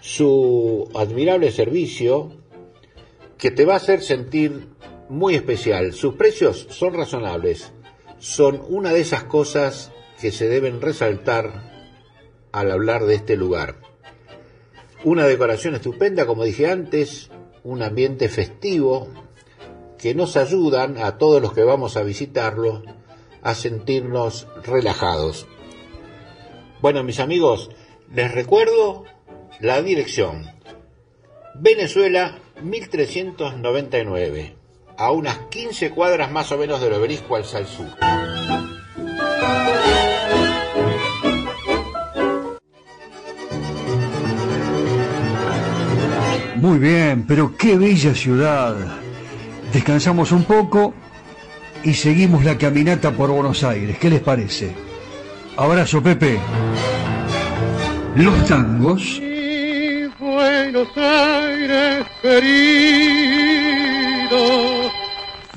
[0.00, 2.32] su admirable servicio
[3.36, 4.66] que te va a hacer sentir
[5.08, 5.92] muy especial.
[5.92, 7.72] Sus precios son razonables,
[8.18, 11.72] son una de esas cosas que se deben resaltar
[12.52, 13.76] al hablar de este lugar.
[15.04, 17.30] Una decoración estupenda, como dije antes,
[17.62, 19.08] un ambiente festivo
[19.98, 22.82] que nos ayudan a todos los que vamos a visitarlo
[23.42, 25.46] a sentirnos relajados.
[26.80, 27.70] Bueno, mis amigos,
[28.12, 29.04] les recuerdo
[29.60, 30.46] la dirección.
[31.54, 34.57] Venezuela 1399,
[34.98, 37.86] a unas 15 cuadras más o menos del obelisco al sur.
[46.56, 48.74] Muy bien, pero qué bella ciudad.
[49.72, 50.92] Descansamos un poco
[51.84, 53.96] y seguimos la caminata por Buenos Aires.
[53.98, 54.74] ¿Qué les parece?
[55.56, 56.40] Abrazo, Pepe.
[58.16, 59.22] Los tangos.
[60.18, 63.38] Buenos Aires querido.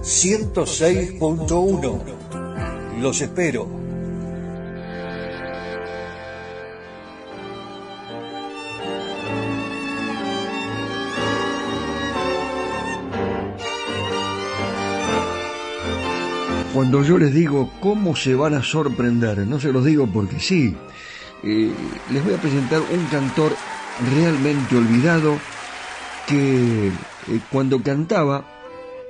[0.00, 2.02] 106.1.
[3.00, 3.82] Los espero.
[16.74, 20.74] Cuando yo les digo cómo se van a sorprender, no se los digo porque sí,
[21.42, 21.70] eh,
[22.10, 23.52] les voy a presentar un cantor
[24.10, 25.36] realmente olvidado
[26.26, 26.92] que eh,
[27.50, 28.44] cuando cantaba,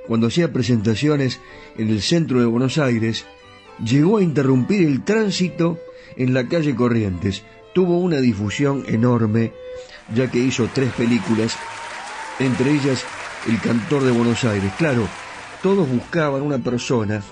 [0.07, 1.39] cuando hacía presentaciones
[1.77, 3.25] en el centro de Buenos Aires,
[3.83, 5.79] llegó a interrumpir el tránsito
[6.17, 7.43] en la calle Corrientes.
[7.73, 9.53] Tuvo una difusión enorme,
[10.13, 11.57] ya que hizo tres películas,
[12.39, 13.03] entre ellas
[13.47, 14.71] El cantor de Buenos Aires.
[14.77, 15.07] Claro,
[15.61, 17.23] todos buscaban una persona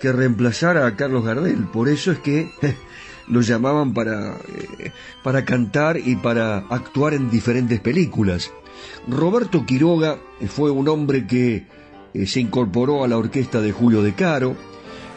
[0.00, 1.64] que reemplazara a Carlos Gardel.
[1.64, 2.50] Por eso es que
[3.28, 4.36] lo llamaban para,
[4.78, 4.90] eh,
[5.22, 8.50] para cantar y para actuar en diferentes películas.
[9.06, 10.18] Roberto Quiroga
[10.48, 11.66] fue un hombre que
[12.26, 14.56] se incorporó a la orquesta de Julio De Caro,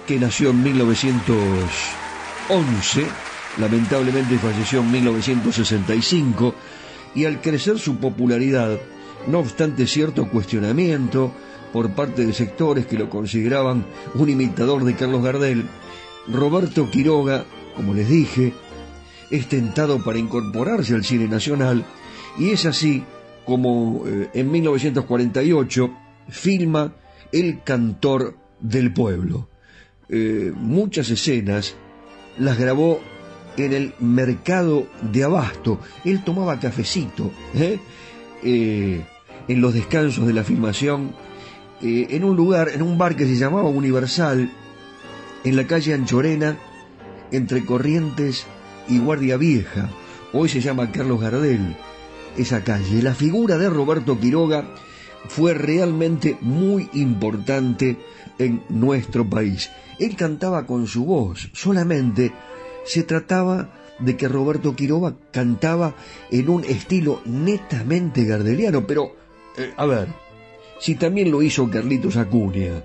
[0.07, 3.05] que nació en 1911,
[3.59, 6.55] lamentablemente falleció en 1965,
[7.15, 8.77] y al crecer su popularidad,
[9.27, 11.31] no obstante cierto cuestionamiento,
[11.71, 13.85] por parte de sectores que lo consideraban
[14.15, 15.65] un imitador de Carlos Gardel,
[16.27, 17.45] Roberto Quiroga,
[17.75, 18.53] como les dije,
[19.29, 21.85] es tentado para incorporarse al cine nacional
[22.37, 23.03] y es así
[23.45, 25.91] como eh, en 1948
[26.29, 26.95] filma
[27.31, 29.49] El cantor del pueblo.
[30.09, 31.75] Eh, muchas escenas
[32.37, 33.01] las grabó
[33.57, 35.79] en el mercado de abasto.
[36.05, 37.79] Él tomaba cafecito ¿eh?
[38.43, 41.13] en los descansos de la filmación
[41.81, 44.49] eh, en un lugar, en un bar que se llamaba Universal,
[45.43, 46.57] en la calle Anchorena,
[47.31, 48.47] entre Corrientes
[48.87, 49.89] y Guardia Vieja.
[50.33, 51.75] Hoy se llama Carlos Gardel,
[52.35, 53.03] esa calle.
[53.03, 54.65] La figura de Roberto Quiroga
[55.27, 57.97] fue realmente muy importante
[58.39, 59.69] en nuestro país.
[59.99, 62.31] Él cantaba con su voz, solamente
[62.85, 65.95] se trataba de que Roberto Quiroga cantaba
[66.31, 69.15] en un estilo netamente gardeliano, pero,
[69.57, 70.07] eh, a ver,
[70.79, 72.83] si también lo hizo Carlitos Acuña,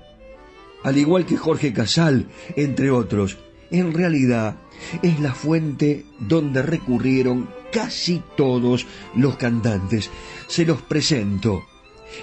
[0.83, 3.37] al igual que Jorge Casal, entre otros.
[3.71, 4.57] En realidad
[5.01, 10.11] es la fuente donde recurrieron casi todos los cantantes.
[10.47, 11.63] Se los presento.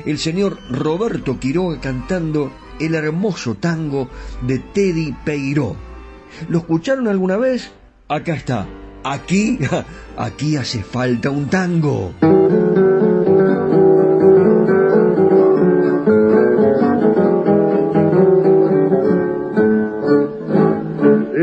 [0.06, 4.08] El señor Roberto Quiroga cantando el hermoso tango
[4.42, 5.76] de Teddy Peiró.
[6.48, 7.72] ¿Lo escucharon alguna vez?
[8.08, 8.66] Acá está.
[9.04, 9.58] Aquí,
[10.16, 12.14] aquí hace falta un tango.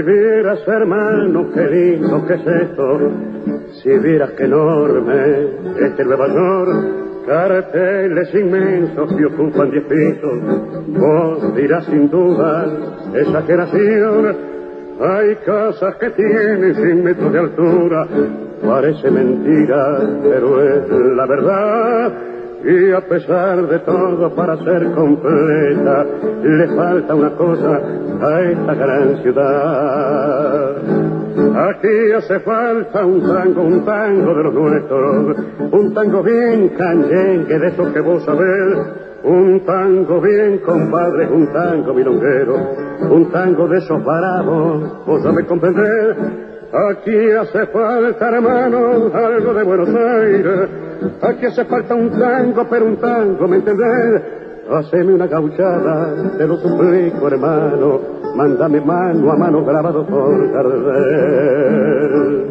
[0.08, 3.12] veas, hermano, qué lindo que es esto.
[3.82, 5.50] Si vieras qué enorme
[5.82, 10.40] este Nueva York, carteles inmensos que ocupan diez pisos.
[10.88, 12.66] Vos dirás sin duda,
[13.14, 14.38] exageración.
[15.00, 18.08] Hay casas que tienen cien metros de altura.
[18.66, 22.14] Parece mentira, pero es la verdad.
[22.64, 26.05] Y a pesar de todo, para ser completa,
[26.43, 27.82] le falta una cosa
[28.22, 30.76] a esta gran ciudad.
[31.70, 35.38] Aquí hace falta un tango, un tango de los nuestros,
[35.72, 38.78] un tango bien canyengue de esos que vos sabés,
[39.24, 42.55] un tango bien compadre, un tango milonguero,
[43.12, 46.47] un tango de esos bravos, vos sabés comprender.
[46.72, 50.70] Aquí hace falta, hermano, algo de Buenos Aires.
[51.22, 54.22] Aquí hace falta un tango, pero un tango, ¿me entendés?
[54.70, 58.01] Haceme una gauchada, te lo suplico, hermano.
[58.36, 62.47] Mándame mano a mano grabado por Gardel.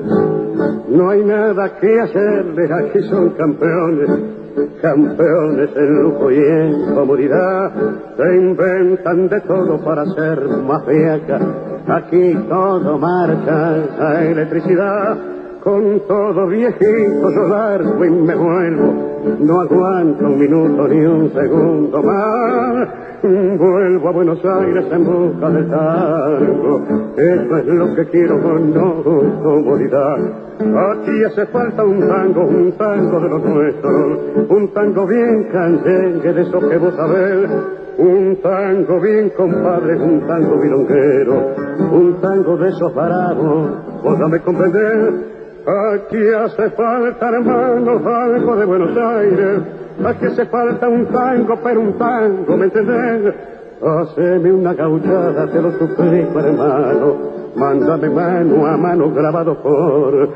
[0.89, 4.46] No hay nada que hacerles, aquí son campeones.
[4.81, 7.73] Campeones en lujo y en comodidad,
[8.17, 11.41] se inventan de todo para ser más vieja.
[11.89, 15.19] Aquí todo marcha a electricidad,
[15.67, 18.95] con todo viejito yo largo y me vuelvo.
[19.41, 22.89] No aguanto un minuto ni un segundo más.
[23.25, 26.83] Vuelvo a Buenos Aires en busca del tango.
[27.17, 29.03] Eso es lo que quiero con no
[29.43, 30.19] comodidad.
[30.61, 34.21] Aquí hace falta un tango, un tango de los nuestros.
[34.49, 37.51] Un tango bien canyengue de esos que vos sabés.
[37.99, 41.55] Un tango bien compadre, un tango milonguero.
[41.91, 43.71] Un tango de esos bravos,
[44.05, 45.36] vos dame comprender.
[45.67, 49.63] Aquí hace falta, hermano, algo de Buenos Aires.
[50.05, 53.35] Aquí hace falta un tango, pero un tango, ¿me entendés?
[53.83, 57.17] Haceme una gauchada, te lo suplico, hermano.
[57.57, 60.29] Mándame mano a mano grabado por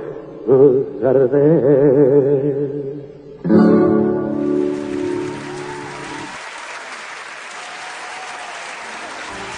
[1.00, 2.80] Gardel.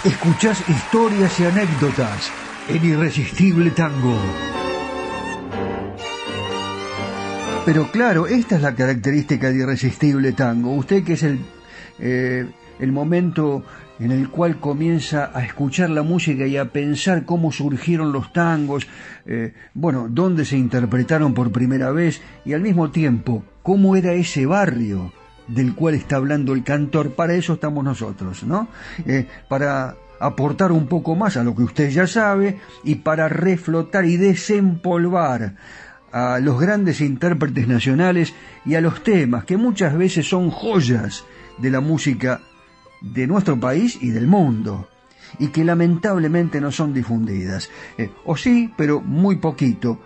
[0.05, 2.31] Escuchás historias y anécdotas
[2.69, 4.17] en Irresistible Tango.
[7.65, 10.75] Pero claro, esta es la característica de Irresistible Tango.
[10.75, 11.39] Usted que es el,
[12.01, 12.45] eh,
[12.81, 13.63] el momento
[14.01, 18.89] en el cual comienza a escuchar la música y a pensar cómo surgieron los tangos,
[19.27, 24.45] eh, bueno, dónde se interpretaron por primera vez y al mismo tiempo cómo era ese
[24.45, 25.13] barrio
[25.47, 27.13] del cual está hablando el cantor.
[27.15, 28.67] Para eso estamos nosotros, ¿no?
[29.07, 34.05] Eh, para aportar un poco más a lo que usted ya sabe y para reflotar
[34.05, 35.55] y desempolvar
[36.13, 38.35] a los grandes intérpretes nacionales
[38.65, 41.25] y a los temas que muchas veces son joyas
[41.59, 42.41] de la música
[43.01, 44.89] de nuestro país y del mundo
[45.39, 47.71] y que lamentablemente no son difundidas.
[47.97, 50.01] Eh, o sí, pero muy poquito.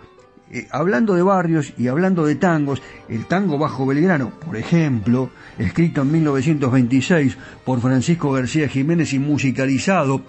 [0.49, 6.03] Eh, hablando de barrios y hablando de tangos, el tango Bajo Belgrano, por ejemplo, escrito
[6.03, 10.21] en 1926 por Francisco García Jiménez y musicalizado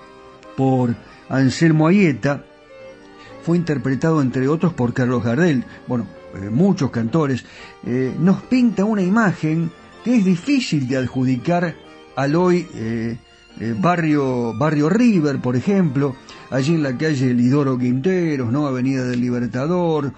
[0.57, 0.97] por
[1.29, 2.45] Anselmo Ayeta,
[3.49, 7.47] fue interpretado entre otros por Carlos Gardel, bueno, eh, muchos cantores,
[7.87, 9.71] eh, nos pinta una imagen
[10.05, 11.75] que es difícil de adjudicar
[12.15, 13.17] al hoy eh,
[13.79, 16.15] barrio, barrio River, por ejemplo,
[16.51, 18.67] allí en la calle Lidoro Quinteros, ¿no?
[18.67, 20.13] Avenida del Libertador,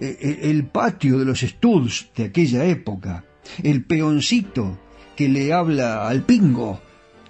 [0.00, 3.22] el patio de los Studs de aquella época,
[3.62, 4.80] el peoncito
[5.14, 6.80] que le habla al pingo,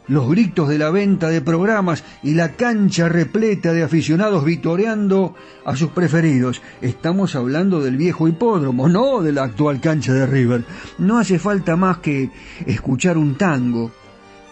[0.08, 5.34] los gritos de la venta de programas y la cancha repleta de aficionados vitoreando
[5.64, 6.62] a sus preferidos.
[6.80, 10.64] Estamos hablando del viejo hipódromo, no de la actual cancha de River.
[10.98, 12.30] No hace falta más que
[12.66, 13.90] escuchar un tango,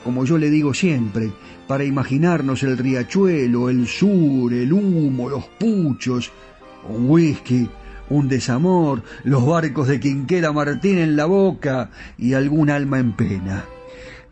[0.02, 1.32] como yo le digo siempre,
[1.66, 6.30] para imaginarnos el riachuelo, el sur, el humo, los puchos,
[6.88, 7.68] un whisky,
[8.10, 13.64] un desamor, los barcos de Quinquera Martín en la boca y algún alma en pena.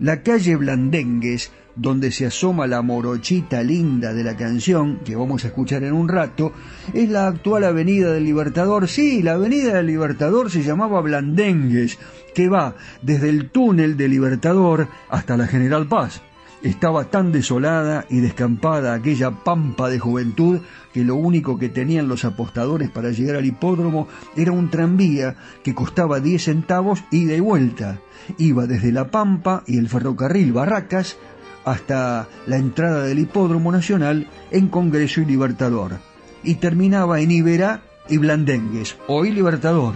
[0.02, 5.46] La calle Blandengues, donde se asoma la morochita linda de la canción, que vamos a
[5.46, 6.52] escuchar en un rato,
[6.92, 8.88] es la actual Avenida del Libertador.
[8.88, 12.00] Sí, la Avenida del Libertador se llamaba Blandengues,
[12.34, 16.20] que va desde el túnel del Libertador hasta la General Paz.
[16.62, 20.60] Estaba tan desolada y descampada aquella pampa de juventud
[20.92, 24.06] que lo único que tenían los apostadores para llegar al hipódromo
[24.36, 25.34] era un tranvía
[25.64, 27.98] que costaba 10 centavos ida y vuelta
[28.38, 31.16] iba desde La Pampa y el ferrocarril Barracas
[31.64, 35.98] hasta la entrada del Hipódromo Nacional en Congreso y Libertador,
[36.42, 39.94] y terminaba en Iberá y Blandengues, hoy Libertador.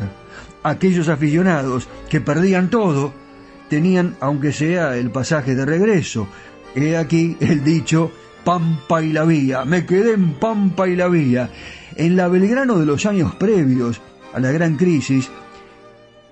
[0.62, 3.12] Aquellos aficionados que perdían todo
[3.68, 6.28] tenían, aunque sea el pasaje de regreso.
[6.76, 8.12] He aquí el dicho
[8.44, 9.64] Pampa y la Vía.
[9.64, 11.48] Me quedé en Pampa y la Vía.
[11.96, 14.02] En la Belgrano de los años previos
[14.34, 15.30] a la gran crisis,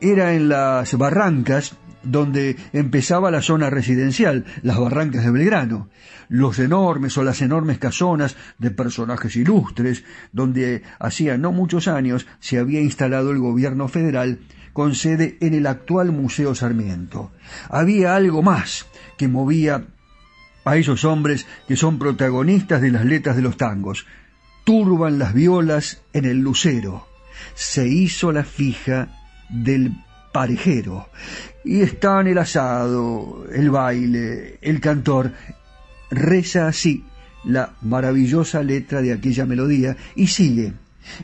[0.03, 5.89] era en las barrancas donde empezaba la zona residencial, las barrancas de Belgrano,
[6.29, 12.59] los enormes o las enormes casonas de personajes ilustres, donde hacía no muchos años se
[12.59, 14.41] había instalado el gobierno federal
[14.75, 17.31] con sede en el actual Museo Sarmiento.
[17.71, 18.85] Había algo más
[19.17, 19.87] que movía
[20.65, 24.07] a esos hombres que son protagonistas de las letras de los tangos.
[24.65, 27.07] Turban las violas en el lucero.
[27.55, 29.09] Se hizo la fija
[29.51, 29.93] del
[30.33, 31.09] parejero.
[31.65, 35.33] Y están el asado, el baile, el cantor.
[36.11, 37.05] Reza así
[37.45, 40.73] la maravillosa letra de aquella melodía y sigue.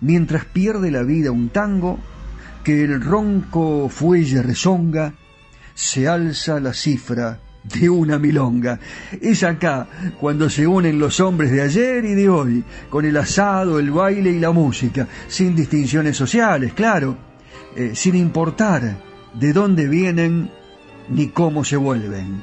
[0.01, 1.99] Mientras pierde la vida un tango,
[2.63, 5.15] que el ronco fuelle rezonga,
[5.75, 8.79] se alza la cifra de una milonga.
[9.21, 9.87] Es acá
[10.19, 14.31] cuando se unen los hombres de ayer y de hoy, con el asado, el baile
[14.31, 17.17] y la música, sin distinciones sociales, claro,
[17.77, 18.97] eh, sin importar
[19.35, 20.51] de dónde vienen
[21.09, 22.43] ni cómo se vuelven.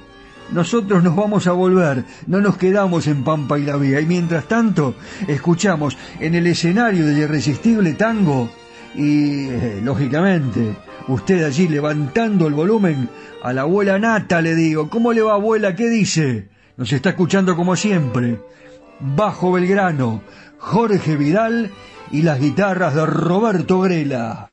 [0.52, 4.48] Nosotros nos vamos a volver, no nos quedamos en Pampa y la Vía, y mientras
[4.48, 4.96] tanto
[5.28, 8.50] escuchamos en el escenario del irresistible tango
[8.96, 9.50] y,
[9.82, 10.76] lógicamente,
[11.08, 13.10] usted allí levantando el volumen,
[13.44, 15.76] a la abuela Nata le digo, ¿cómo le va abuela?
[15.76, 16.50] ¿Qué dice?
[16.78, 18.40] Nos está escuchando como siempre.
[19.00, 20.22] Bajo Belgrano,
[20.58, 21.72] Jorge Vidal
[22.12, 24.50] y las guitarras de Roberto Grela.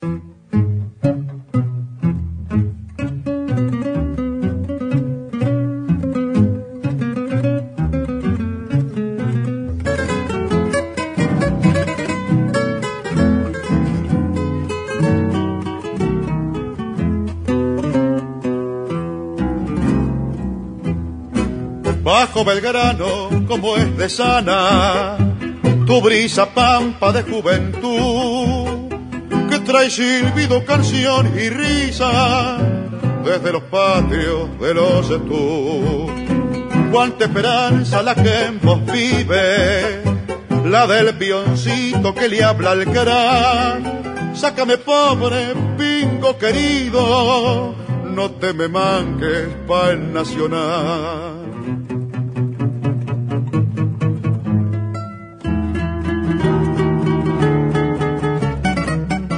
[22.25, 25.19] Bajo Belgrano como es de sana,
[25.87, 28.89] tu brisa pampa de juventud,
[29.51, 32.57] que trae silbido, canción y risa
[33.23, 36.07] desde los patios de los tú.
[36.91, 40.03] Cuánta esperanza la que en vos vive,
[40.65, 44.33] la del pioncito que le habla al gran.
[44.35, 47.75] Sácame pobre pingo querido,
[48.07, 51.44] no te me manques pa' el nacional.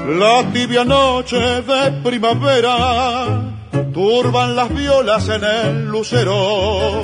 [0.09, 3.27] La tibia noche de primavera
[3.93, 7.03] turban las violas en el lucero.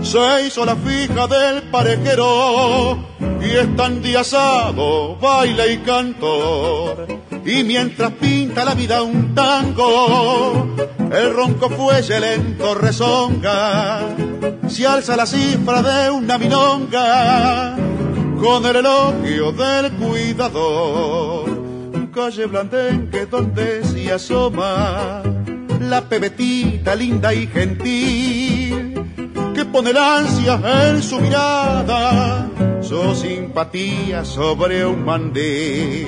[0.00, 2.96] Se hizo la fija del parejero
[3.42, 7.08] y están diasado, baile y cantor.
[7.44, 10.76] Y mientras pinta la vida un tango,
[11.10, 14.00] el ronco fuelle lento rezonga.
[14.68, 17.74] Se alza la cifra de una minonga
[18.40, 21.53] con el elogio del cuidador
[22.14, 25.22] calle Blandenque donde se asoma
[25.80, 28.94] la pebetita linda y gentil
[29.52, 32.48] que pone la ansia en su mirada,
[32.80, 36.06] su simpatía sobre un mandil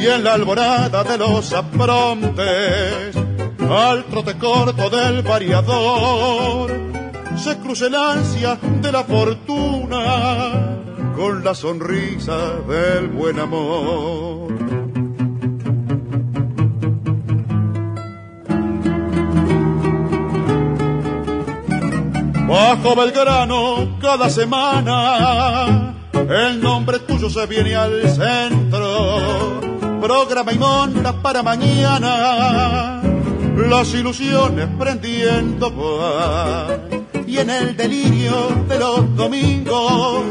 [0.00, 3.14] y en la alborada de los aprontes
[3.68, 6.70] al trote corto del variador
[7.36, 10.78] se cruza el ansia de la fortuna
[11.14, 14.48] con la sonrisa del buen amor.
[22.48, 29.60] Bajo Belgrano cada semana el nombre tuyo se viene al centro.
[30.00, 33.02] Programa y monta para mañana
[33.68, 35.70] las ilusiones prendiendo
[37.26, 40.22] Y en el delirio de los domingos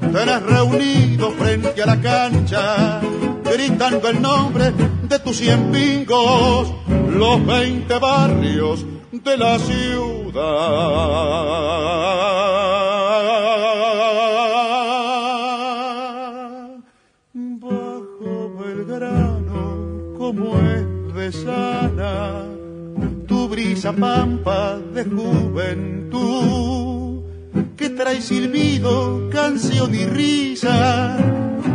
[0.00, 3.00] tenés reunido frente a la cancha
[3.44, 4.72] gritando el nombre
[5.08, 6.72] de tus cien pingos,
[7.12, 9.99] los veinte barrios de la ciudad.
[17.62, 22.44] Bajo Belgrano, como es de sana,
[23.26, 26.02] tu brisa pampa de juventud,
[27.76, 31.16] que trae silbido, canción y risa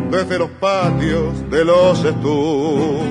[0.09, 3.03] desde los patios de los estudios.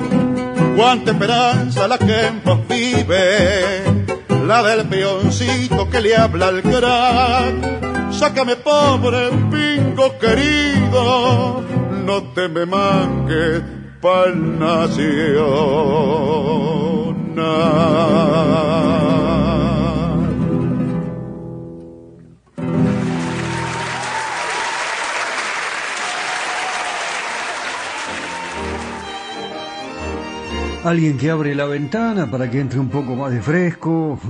[0.76, 4.03] Cuánta esperanza la que en vive
[4.46, 8.12] la del peoncito que le habla al crack.
[8.12, 11.62] Sácame pobre pingo querido,
[12.06, 13.62] no te me manques
[14.00, 15.44] pa'l nacional.
[30.84, 34.20] Alguien que abre la ventana para que entre un poco más de fresco,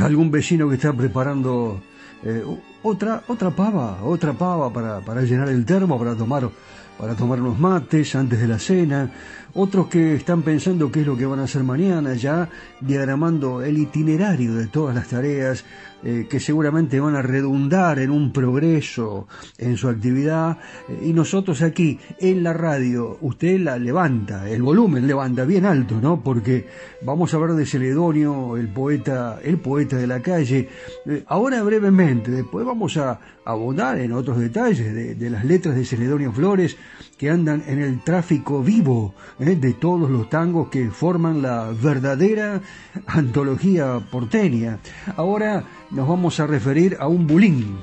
[0.00, 1.80] algún vecino que está preparando
[2.22, 2.44] eh,
[2.82, 6.50] otra otra pava, otra pava para, para llenar el termo, para tomar
[6.98, 9.10] para tomar unos mates antes de la cena,
[9.54, 12.50] otros que están pensando qué es lo que van a hacer mañana, ya
[12.82, 15.64] diagramando el itinerario de todas las tareas
[16.02, 19.28] eh, que seguramente van a redundar en un progreso
[19.58, 20.56] en su actividad.
[20.88, 26.00] Eh, y nosotros aquí en la radio, usted la levanta, el volumen levanta bien alto,
[26.00, 26.22] ¿no?
[26.22, 26.66] Porque
[27.02, 30.68] vamos a hablar de Celedonio, el poeta, el poeta de la calle.
[31.06, 35.84] Eh, ahora brevemente, después vamos a abundar en otros detalles de, de las letras de
[35.84, 36.76] Celedonio Flores
[37.20, 42.62] que andan en el tráfico vivo de todos los tangos que forman la verdadera
[43.06, 44.78] antología porteña.
[45.16, 47.78] Ahora nos vamos a referir a un bulín.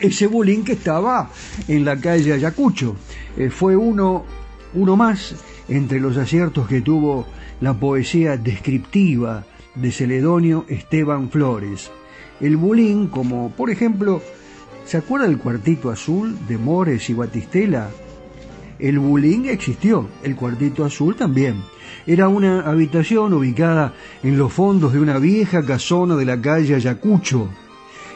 [0.00, 1.30] Ese bulín que estaba
[1.68, 2.96] en la calle Ayacucho.
[3.36, 4.24] Eh, fue uno,
[4.74, 5.34] uno más
[5.68, 7.26] entre los aciertos que tuvo
[7.60, 11.90] la poesía descriptiva de Celedonio Esteban Flores.
[12.40, 14.22] El bulín, como por ejemplo,
[14.84, 17.90] ¿se acuerda del cuartito azul de Mores y Batistela?
[18.78, 21.62] El bulín existió, el cuartito azul también.
[22.06, 27.48] Era una habitación ubicada en los fondos de una vieja casona de la calle Ayacucho.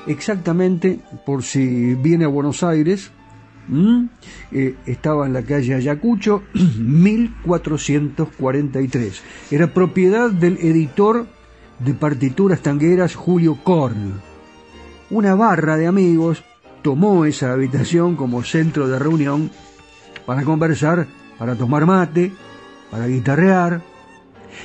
[0.06, 3.10] Exactamente, por si viene a Buenos Aires,
[4.52, 9.22] eh, estaba en la calle Ayacucho, 1443.
[9.50, 11.26] Era propiedad del editor
[11.78, 14.20] de partituras tangueras Julio Korn.
[15.10, 16.42] Una barra de amigos
[16.82, 19.50] tomó esa habitación como centro de reunión
[20.30, 22.30] para conversar, para tomar mate,
[22.88, 23.82] para guitarrear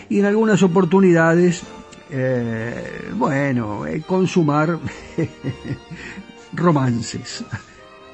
[0.10, 1.64] y en algunas oportunidades,
[2.12, 4.78] eh, bueno, eh, consumar
[6.54, 7.44] romances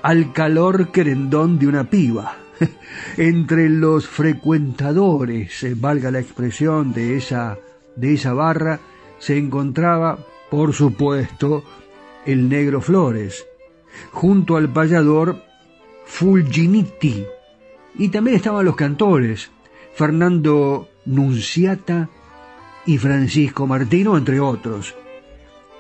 [0.02, 2.38] al calor querendón de una piba.
[3.18, 7.58] Entre los frecuentadores, eh, valga la expresión de esa,
[7.98, 8.80] de esa barra,
[9.20, 10.18] se encontraba,
[10.50, 11.66] por supuesto,
[12.26, 13.46] el negro Flores,
[14.14, 15.52] junto al payador
[16.06, 17.26] Fulginiti,
[17.96, 19.52] y también estaban los cantores,
[19.96, 22.10] Fernando Nunciata
[22.86, 24.96] y Francisco Martino, entre otros.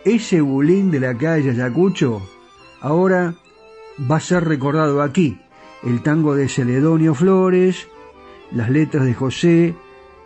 [0.03, 2.21] Ese bulín de la calle Ayacucho
[2.81, 3.35] ahora
[4.09, 5.39] va a ser recordado aquí.
[5.83, 7.87] El tango de Celedonio Flores,
[8.51, 9.75] las letras de José,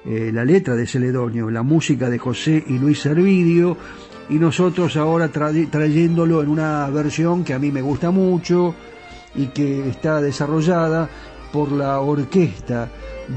[0.05, 3.77] eh, la letra de Celedonio, la música de José y Luis Servidio,
[4.29, 8.73] y nosotros ahora trayéndolo en una versión que a mí me gusta mucho
[9.35, 11.09] y que está desarrollada
[11.51, 12.89] por la orquesta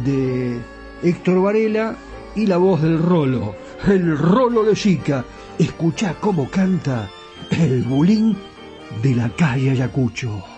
[0.04, 0.58] de
[1.02, 1.96] Héctor Varela
[2.34, 3.54] y la voz del Rolo,
[3.86, 5.24] el Rolo de Chica.
[5.58, 7.08] Escucha cómo canta
[7.50, 8.36] el bulín
[9.02, 10.57] de la calle Ayacucho.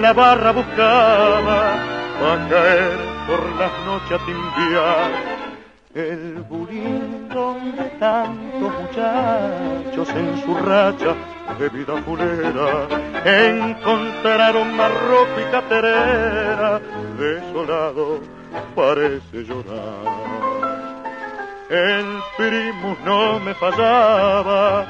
[0.00, 5.10] La barra buscaba a caer por las noches a timbiar.
[5.94, 11.14] El bulín donde tantos muchachos en su racha
[11.58, 12.88] de vida fulera
[13.24, 16.80] encontraron más ropa y caterera,
[17.18, 18.20] desolado
[18.74, 20.41] parece llorar.
[21.72, 24.84] El primus no me fallaba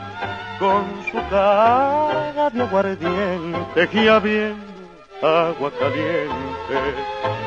[0.58, 4.60] con su carga de aguardiente, guía bien
[5.22, 6.74] agua caliente,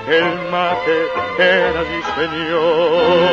[0.07, 1.07] el mate
[1.37, 3.27] era mi señor.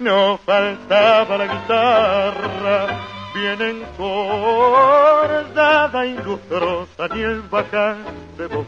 [0.00, 2.98] No faltaba la guitarra,
[3.38, 3.62] bien
[3.96, 5.26] encordada
[6.06, 7.98] y lustrosa, ni el bacán
[8.36, 8.66] de voz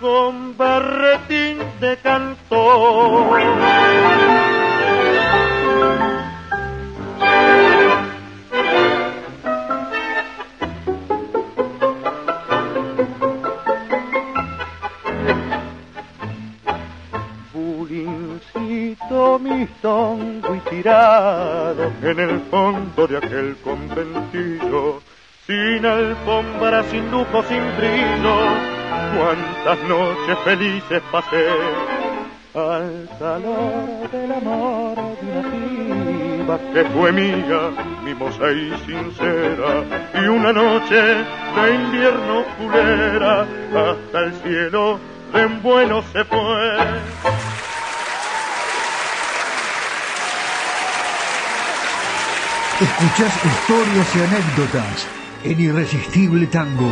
[0.00, 3.40] con barretín de cantor.
[19.40, 25.00] Mi songo y tirado en el fondo de aquel conventillo,
[25.46, 28.36] sin alfombra, sin lujo, sin brillo,
[29.16, 31.46] cuántas noches felices pasé
[32.54, 37.70] al calor del amor de una que fue mía,
[38.04, 39.84] mimosa y sincera,
[40.14, 44.98] y una noche de invierno culera hasta el cielo
[45.32, 47.39] de en bueno se fue.
[52.80, 55.06] Escuchás historias y anécdotas
[55.44, 56.90] en Irresistible Tango.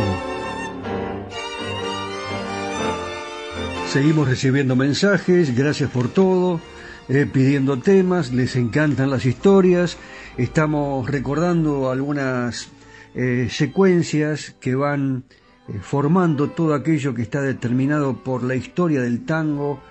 [3.87, 6.61] Seguimos recibiendo mensajes, gracias por todo,
[7.07, 9.97] eh, pidiendo temas, les encantan las historias,
[10.37, 12.69] estamos recordando algunas
[13.15, 15.23] eh, secuencias que van
[15.67, 19.81] eh, formando todo aquello que está determinado por la historia del tango,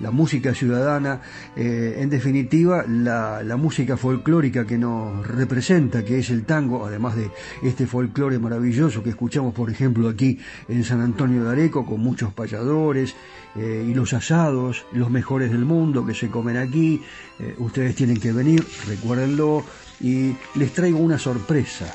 [0.00, 1.20] la música ciudadana,
[1.56, 7.30] eh, en definitiva la, música folclórica que nos representa, que es el tango, además de
[7.62, 10.38] este folclore maravilloso que escuchamos, por ejemplo, aquí
[10.68, 13.14] en San Antonio de Areco, con muchos payadores
[13.56, 17.00] eh, y los asados, los mejores del mundo que se comen aquí.
[17.38, 19.64] Eh, ustedes tienen que venir, recuérdenlo,
[20.00, 21.94] y les traigo una sorpresa.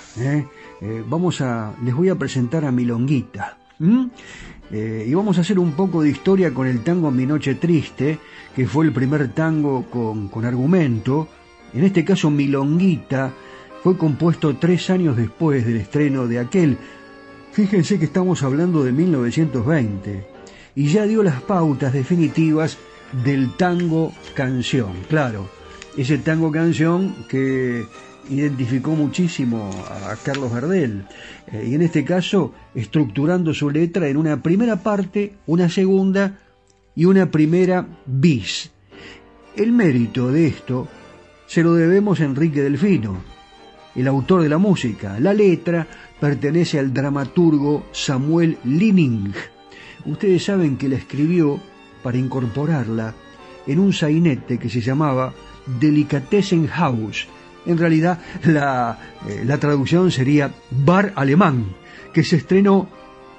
[1.07, 3.57] vamos a, les voy a presentar a Milonguita.
[4.71, 8.19] Eh, y vamos a hacer un poco de historia con el tango Mi Noche Triste,
[8.55, 11.27] que fue el primer tango con, con argumento.
[11.73, 13.31] En este caso, Milonguita
[13.83, 16.77] fue compuesto tres años después del estreno de aquel.
[17.51, 20.27] Fíjense que estamos hablando de 1920
[20.75, 22.77] y ya dio las pautas definitivas
[23.23, 24.91] del tango canción.
[25.09, 25.49] Claro,
[25.97, 27.85] ese tango canción que
[28.29, 31.05] identificó muchísimo a Carlos Gardel
[31.47, 36.39] eh, y en este caso estructurando su letra en una primera parte, una segunda
[36.95, 38.71] y una primera bis.
[39.55, 40.87] El mérito de esto
[41.47, 43.17] se lo debemos a Enrique Delfino,
[43.95, 45.19] el autor de la música.
[45.19, 45.87] La letra
[46.19, 49.33] pertenece al dramaturgo Samuel Lining.
[50.05, 51.59] Ustedes saben que la escribió
[52.03, 53.15] para incorporarla
[53.65, 55.33] en un sainete que se llamaba
[55.79, 57.27] Delicatessen House,
[57.65, 61.75] en realidad la, eh, la traducción sería Bar Alemán,
[62.13, 62.87] que se estrenó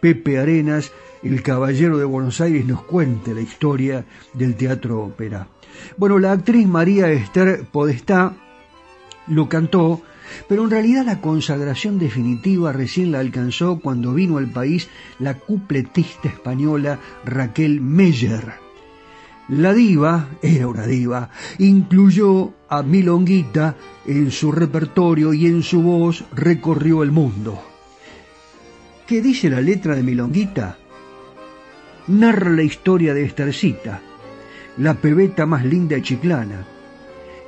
[0.00, 4.04] Pepe Arenas, el caballero de Buenos Aires, nos cuente la historia
[4.34, 5.48] del Teatro Ópera.
[5.96, 8.34] Bueno, la actriz María Esther Podestá
[9.26, 10.02] lo cantó,
[10.48, 16.28] pero en realidad la consagración definitiva recién la alcanzó cuando vino al país la cupletista
[16.28, 18.54] española Raquel Meyer.
[19.48, 23.76] La diva, era una diva, incluyó a Milonguita
[24.06, 27.62] en su repertorio y en su voz recorrió el mundo.
[29.06, 30.78] ¿Qué dice la letra de Milonguita?
[32.06, 34.00] Narra la historia de Estercita,
[34.78, 36.66] la pebeta más linda de Chiclana.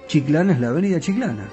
[0.07, 1.49] Chiclana es la avenida Chiclana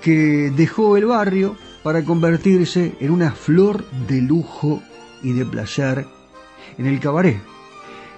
[0.00, 4.82] que dejó el barrio para convertirse en una flor de lujo
[5.22, 6.06] y de placer
[6.78, 7.38] en el cabaret.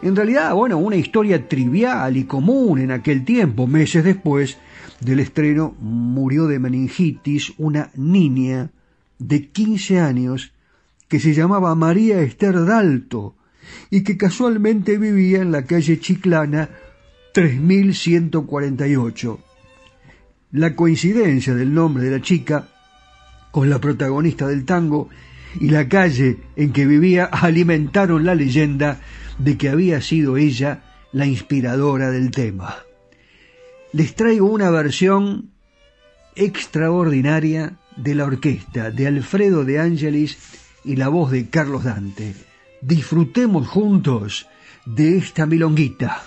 [0.03, 3.69] En realidad, bueno, una historia trivial y común en aquel tiempo.
[3.69, 4.59] Meses después
[5.01, 8.71] del estreno murió de meningitis una niña
[9.19, 10.53] de 15 años
[11.09, 13.37] que se llamaba María Esther Dalto
[13.91, 16.69] y que casualmente vivía en la calle Chiclana
[17.33, 19.52] 3148
[20.53, 22.69] la coincidencia del nombre de la chica
[23.51, 25.09] con la protagonista del tango
[25.59, 29.01] y la calle en que vivía alimentaron la leyenda
[29.39, 32.77] de que había sido ella la inspiradora del tema.
[33.93, 35.51] Les traigo una versión
[36.35, 40.39] extraordinaria de la orquesta de Alfredo de Angelis
[40.85, 42.35] y la voz de Carlos Dante.
[42.81, 44.47] Disfrutemos juntos
[44.87, 46.23] de esta milonguita.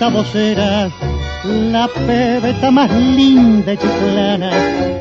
[0.00, 0.90] Rosita vocera,
[1.44, 4.50] la pebeta más linda y chiclana,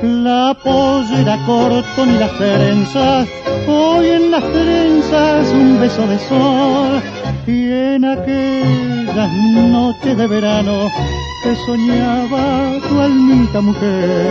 [0.03, 3.29] la pollera corto ni las trenzas,
[3.65, 7.01] hoy en las trenzas un beso de sol,
[7.47, 10.91] y en aquellas noches de verano
[11.43, 14.27] que soñaba tu almita mujer,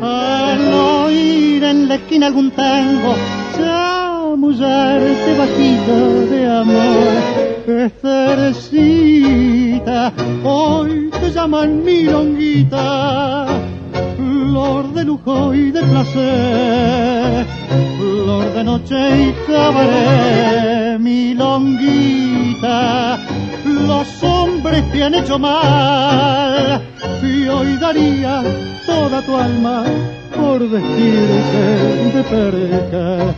[0.00, 3.14] al oír en la esquina algún tango,
[4.52, 7.12] chamullarte bajito de amor,
[8.46, 9.32] Estercita,
[10.44, 13.46] hoy te llaman milonguita,
[14.16, 17.46] flor de lujo y de placer,
[17.98, 22.08] flor de noche y cabaret, milonguita,
[23.64, 26.82] los hombres te han hecho mal,
[27.22, 28.42] y hoy daría
[28.84, 29.84] toda tu alma
[30.34, 33.34] por vestirte de perca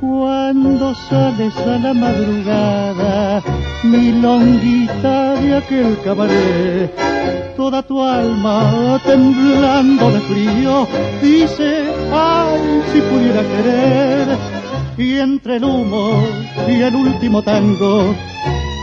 [0.00, 3.42] cuando sales a la madrugada,
[3.84, 6.92] mi longuita de aquel cabaret,
[7.56, 10.88] toda tu alma temblando de frío,
[11.22, 14.38] dice, ay, si pudiera querer,
[14.98, 16.26] y entre el humo
[16.68, 18.14] y el último tango,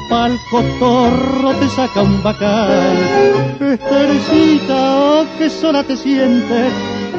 [0.10, 2.98] pa'l cotorro te saca un bacal,
[3.60, 6.74] Estercita, oh, que sola te sientes,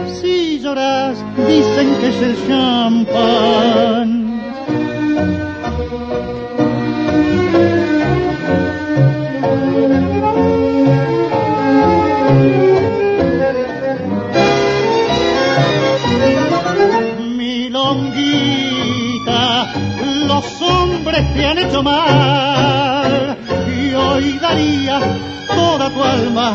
[0.09, 1.19] si lloras,
[1.49, 4.25] dicen que es el champán.
[17.37, 19.43] Mi longuita,
[20.27, 23.37] los hombres te han hecho mal
[23.67, 25.01] y hoy daría
[25.49, 26.55] toda tu alma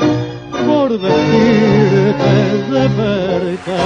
[0.66, 2.34] por vestirte
[2.72, 3.78] de verca.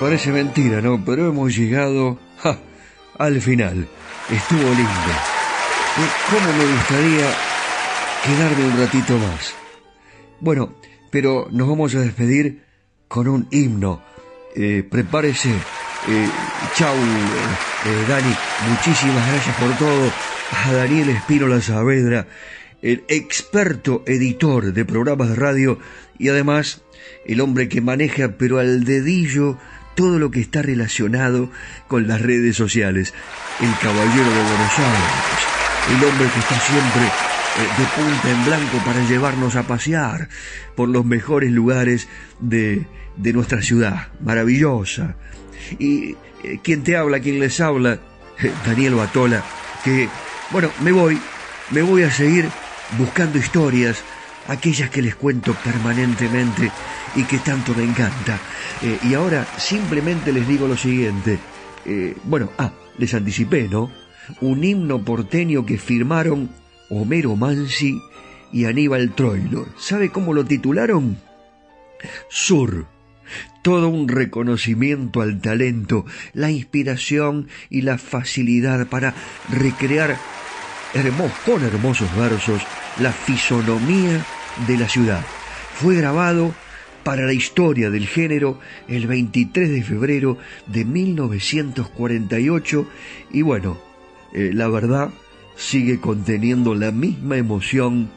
[0.00, 1.00] Parece mentira, ¿no?
[1.04, 2.18] Pero hemos llegado
[3.18, 3.86] al final.
[4.30, 5.12] Estuvo lindo.
[5.98, 7.28] Eh, ¿Cómo me gustaría
[8.24, 9.54] quedarme un ratito más?
[10.40, 10.74] Bueno,
[11.10, 12.64] pero nos vamos a despedir
[13.06, 14.02] con un himno.
[14.54, 15.50] Eh, prepárese.
[16.08, 16.28] Eh,
[16.74, 18.34] chau, eh, eh, Dani.
[18.68, 20.12] Muchísimas gracias por todo.
[20.66, 22.26] A Daniel Espínola Saavedra,
[22.82, 25.78] el experto editor de programas de radio
[26.18, 26.82] y además
[27.24, 29.58] el hombre que maneja pero al dedillo
[29.94, 31.50] todo lo que está relacionado
[31.88, 33.14] con las redes sociales.
[33.60, 35.96] El caballero de Buenos Aires.
[35.96, 40.28] El hombre que está siempre de punta en blanco para llevarnos a pasear
[40.74, 42.08] por los mejores lugares
[42.40, 45.16] de, de nuestra ciudad, maravillosa.
[45.78, 47.98] Y eh, quien te habla, quien les habla,
[48.42, 49.42] eh, Daniel Batola,
[49.84, 50.08] que,
[50.50, 51.20] bueno, me voy,
[51.70, 52.48] me voy a seguir
[52.98, 54.02] buscando historias,
[54.48, 56.70] aquellas que les cuento permanentemente
[57.14, 58.38] y que tanto me encanta.
[58.82, 61.38] Eh, y ahora simplemente les digo lo siguiente.
[61.84, 63.90] Eh, bueno, ah, les anticipé, ¿no?
[64.40, 66.50] Un himno porteño que firmaron
[66.92, 68.02] Homero Mansi
[68.52, 69.66] y Aníbal Troilo.
[69.78, 71.16] ¿Sabe cómo lo titularon?
[72.28, 72.84] Sur.
[73.62, 76.04] Todo un reconocimiento al talento,
[76.34, 79.14] la inspiración y la facilidad para
[79.48, 80.18] recrear
[81.46, 82.60] con hermosos versos
[83.00, 84.22] la fisonomía
[84.66, 85.24] de la ciudad.
[85.74, 86.54] Fue grabado
[87.02, 90.36] para la historia del género el 23 de febrero
[90.66, 92.86] de 1948
[93.32, 93.78] y bueno,
[94.34, 95.10] eh, la verdad
[95.62, 98.10] sigue conteniendo la misma emoción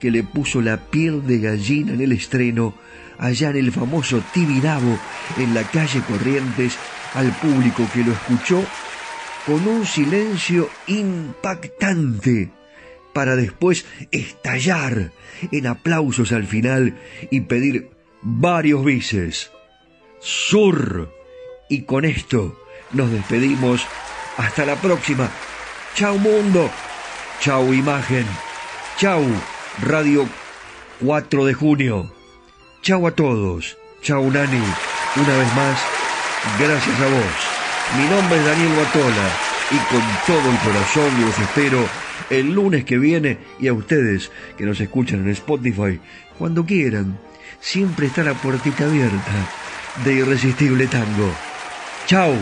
[0.00, 2.74] que le puso la piel de gallina en el estreno
[3.18, 4.98] allá en el famoso Tibidabo
[5.38, 6.76] en la calle Corrientes
[7.14, 8.64] al público que lo escuchó
[9.46, 12.50] con un silencio impactante
[13.12, 15.12] para después estallar
[15.52, 16.96] en aplausos al final
[17.30, 17.90] y pedir
[18.22, 19.50] varios bices.
[20.20, 21.12] Sur.
[21.68, 22.58] Y con esto
[22.92, 23.86] nos despedimos.
[24.36, 25.30] Hasta la próxima.
[25.94, 26.70] Chao mundo.
[27.40, 28.26] Chao imagen.
[28.96, 29.22] Chao
[29.82, 30.26] Radio
[31.04, 32.10] 4 de junio.
[32.82, 33.76] Chao a todos.
[34.02, 34.62] Chao Nani.
[35.16, 35.78] Una vez más,
[36.58, 37.52] gracias a vos.
[37.98, 39.28] Mi nombre es Daniel Batola
[39.70, 41.86] y con todo el corazón los espero
[42.30, 46.00] el lunes que viene y a ustedes que nos escuchan en Spotify
[46.38, 47.18] cuando quieran.
[47.60, 49.32] Siempre está la puertita abierta
[50.04, 51.30] de Irresistible Tango.
[52.06, 52.34] Chao.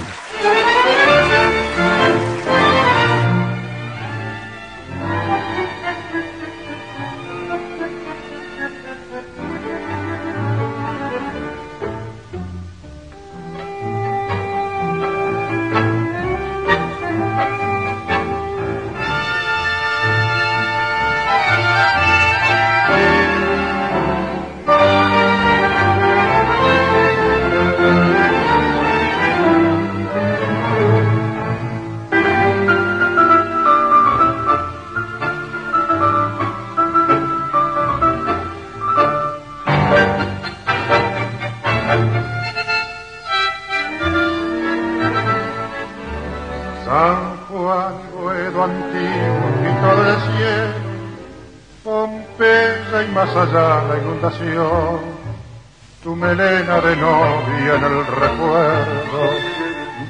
[56.02, 59.20] Tu melena de novia en el recuerdo,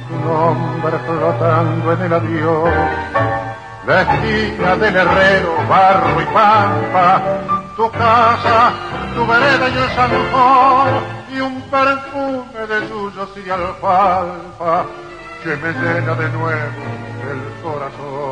[0.08, 2.70] tu nombre flotando en el adiós,
[3.86, 7.22] la esquina del herrero, barro y pampa,
[7.76, 8.72] tu casa,
[9.14, 10.88] tu vereda y el sanjón,
[11.32, 14.86] y un perfume de yuyos y de alfalfa
[15.42, 16.82] que me llena de nuevo
[17.30, 18.30] el corazón.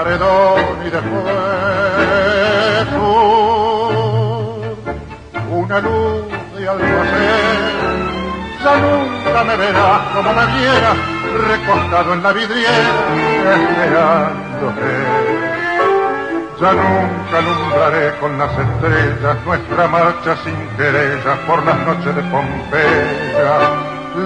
[0.00, 1.24] Paredón y después
[5.50, 6.24] una luz
[6.56, 7.62] de almacén.
[8.64, 10.96] Ya nunca me verás como me vieras,
[11.48, 14.90] recostado en la vidriera, esperándote.
[16.60, 23.54] Ya nunca alumbraré con las estrellas nuestra marcha sin querellas por las noches de Pompeya,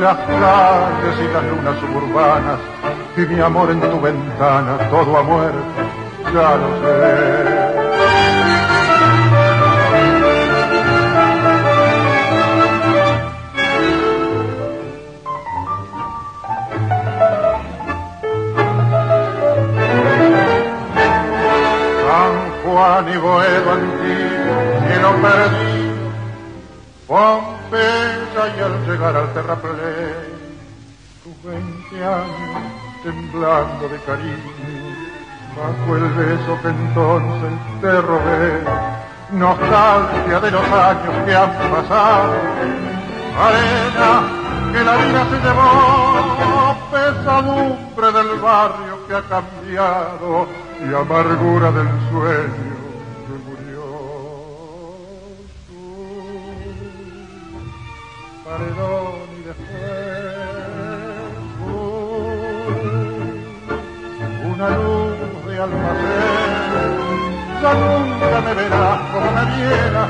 [0.00, 2.58] las calles y las lunas suburbanas
[3.16, 5.58] y mi amor en tu ventana, todo ha muerto,
[6.32, 7.64] ya lo sé.
[22.64, 26.10] Juan y Boedo antiguo, cielo perdido,
[27.06, 30.34] Pompeya y al llegar al terraplén,
[31.22, 34.96] tus veinte años temblando de cariño,
[35.54, 37.52] bajo el beso que entonces
[37.82, 38.64] te robé,
[39.30, 42.32] nostalgia de los años que han pasado,
[43.38, 44.22] arena
[44.72, 50.46] que la vida se llevó, pesadumbre del barrio que ha cambiado,
[50.80, 52.74] y amargura del sueño
[53.26, 53.84] que murió.
[58.44, 59.33] paredón
[64.54, 65.12] una luz
[65.46, 66.94] de almacén.
[67.62, 70.08] Ya nunca me verás como me vieras,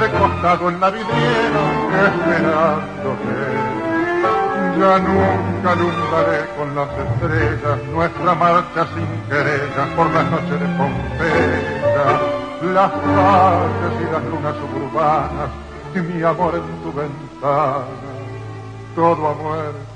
[0.00, 1.62] recostado en la vidriera,
[2.06, 3.86] esperándote
[4.78, 12.08] ya nunca alumbraré con las estrellas nuestra marcha sin querellas por las noches de Pompeya,
[12.74, 15.50] las calles y las lunas suburbanas
[15.94, 17.86] y mi amor en tu ventana,
[18.94, 19.95] todo ha muerto,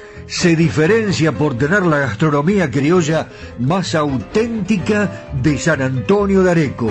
[0.31, 3.27] se diferencia por tener la gastronomía criolla
[3.59, 6.89] más auténtica de San Antonio de Areco.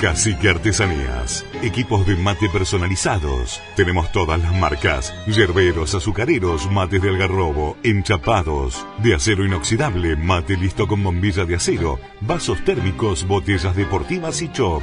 [0.00, 1.44] Cacique Artesanías.
[1.62, 3.60] Equipos de mate personalizados.
[3.76, 5.14] Tenemos todas las marcas.
[5.26, 8.86] Yerberos, azucareros, mates de algarrobo, enchapados.
[9.02, 12.00] De acero inoxidable, mate listo con bombilla de acero.
[12.22, 14.82] Vasos térmicos, botellas deportivas y chop.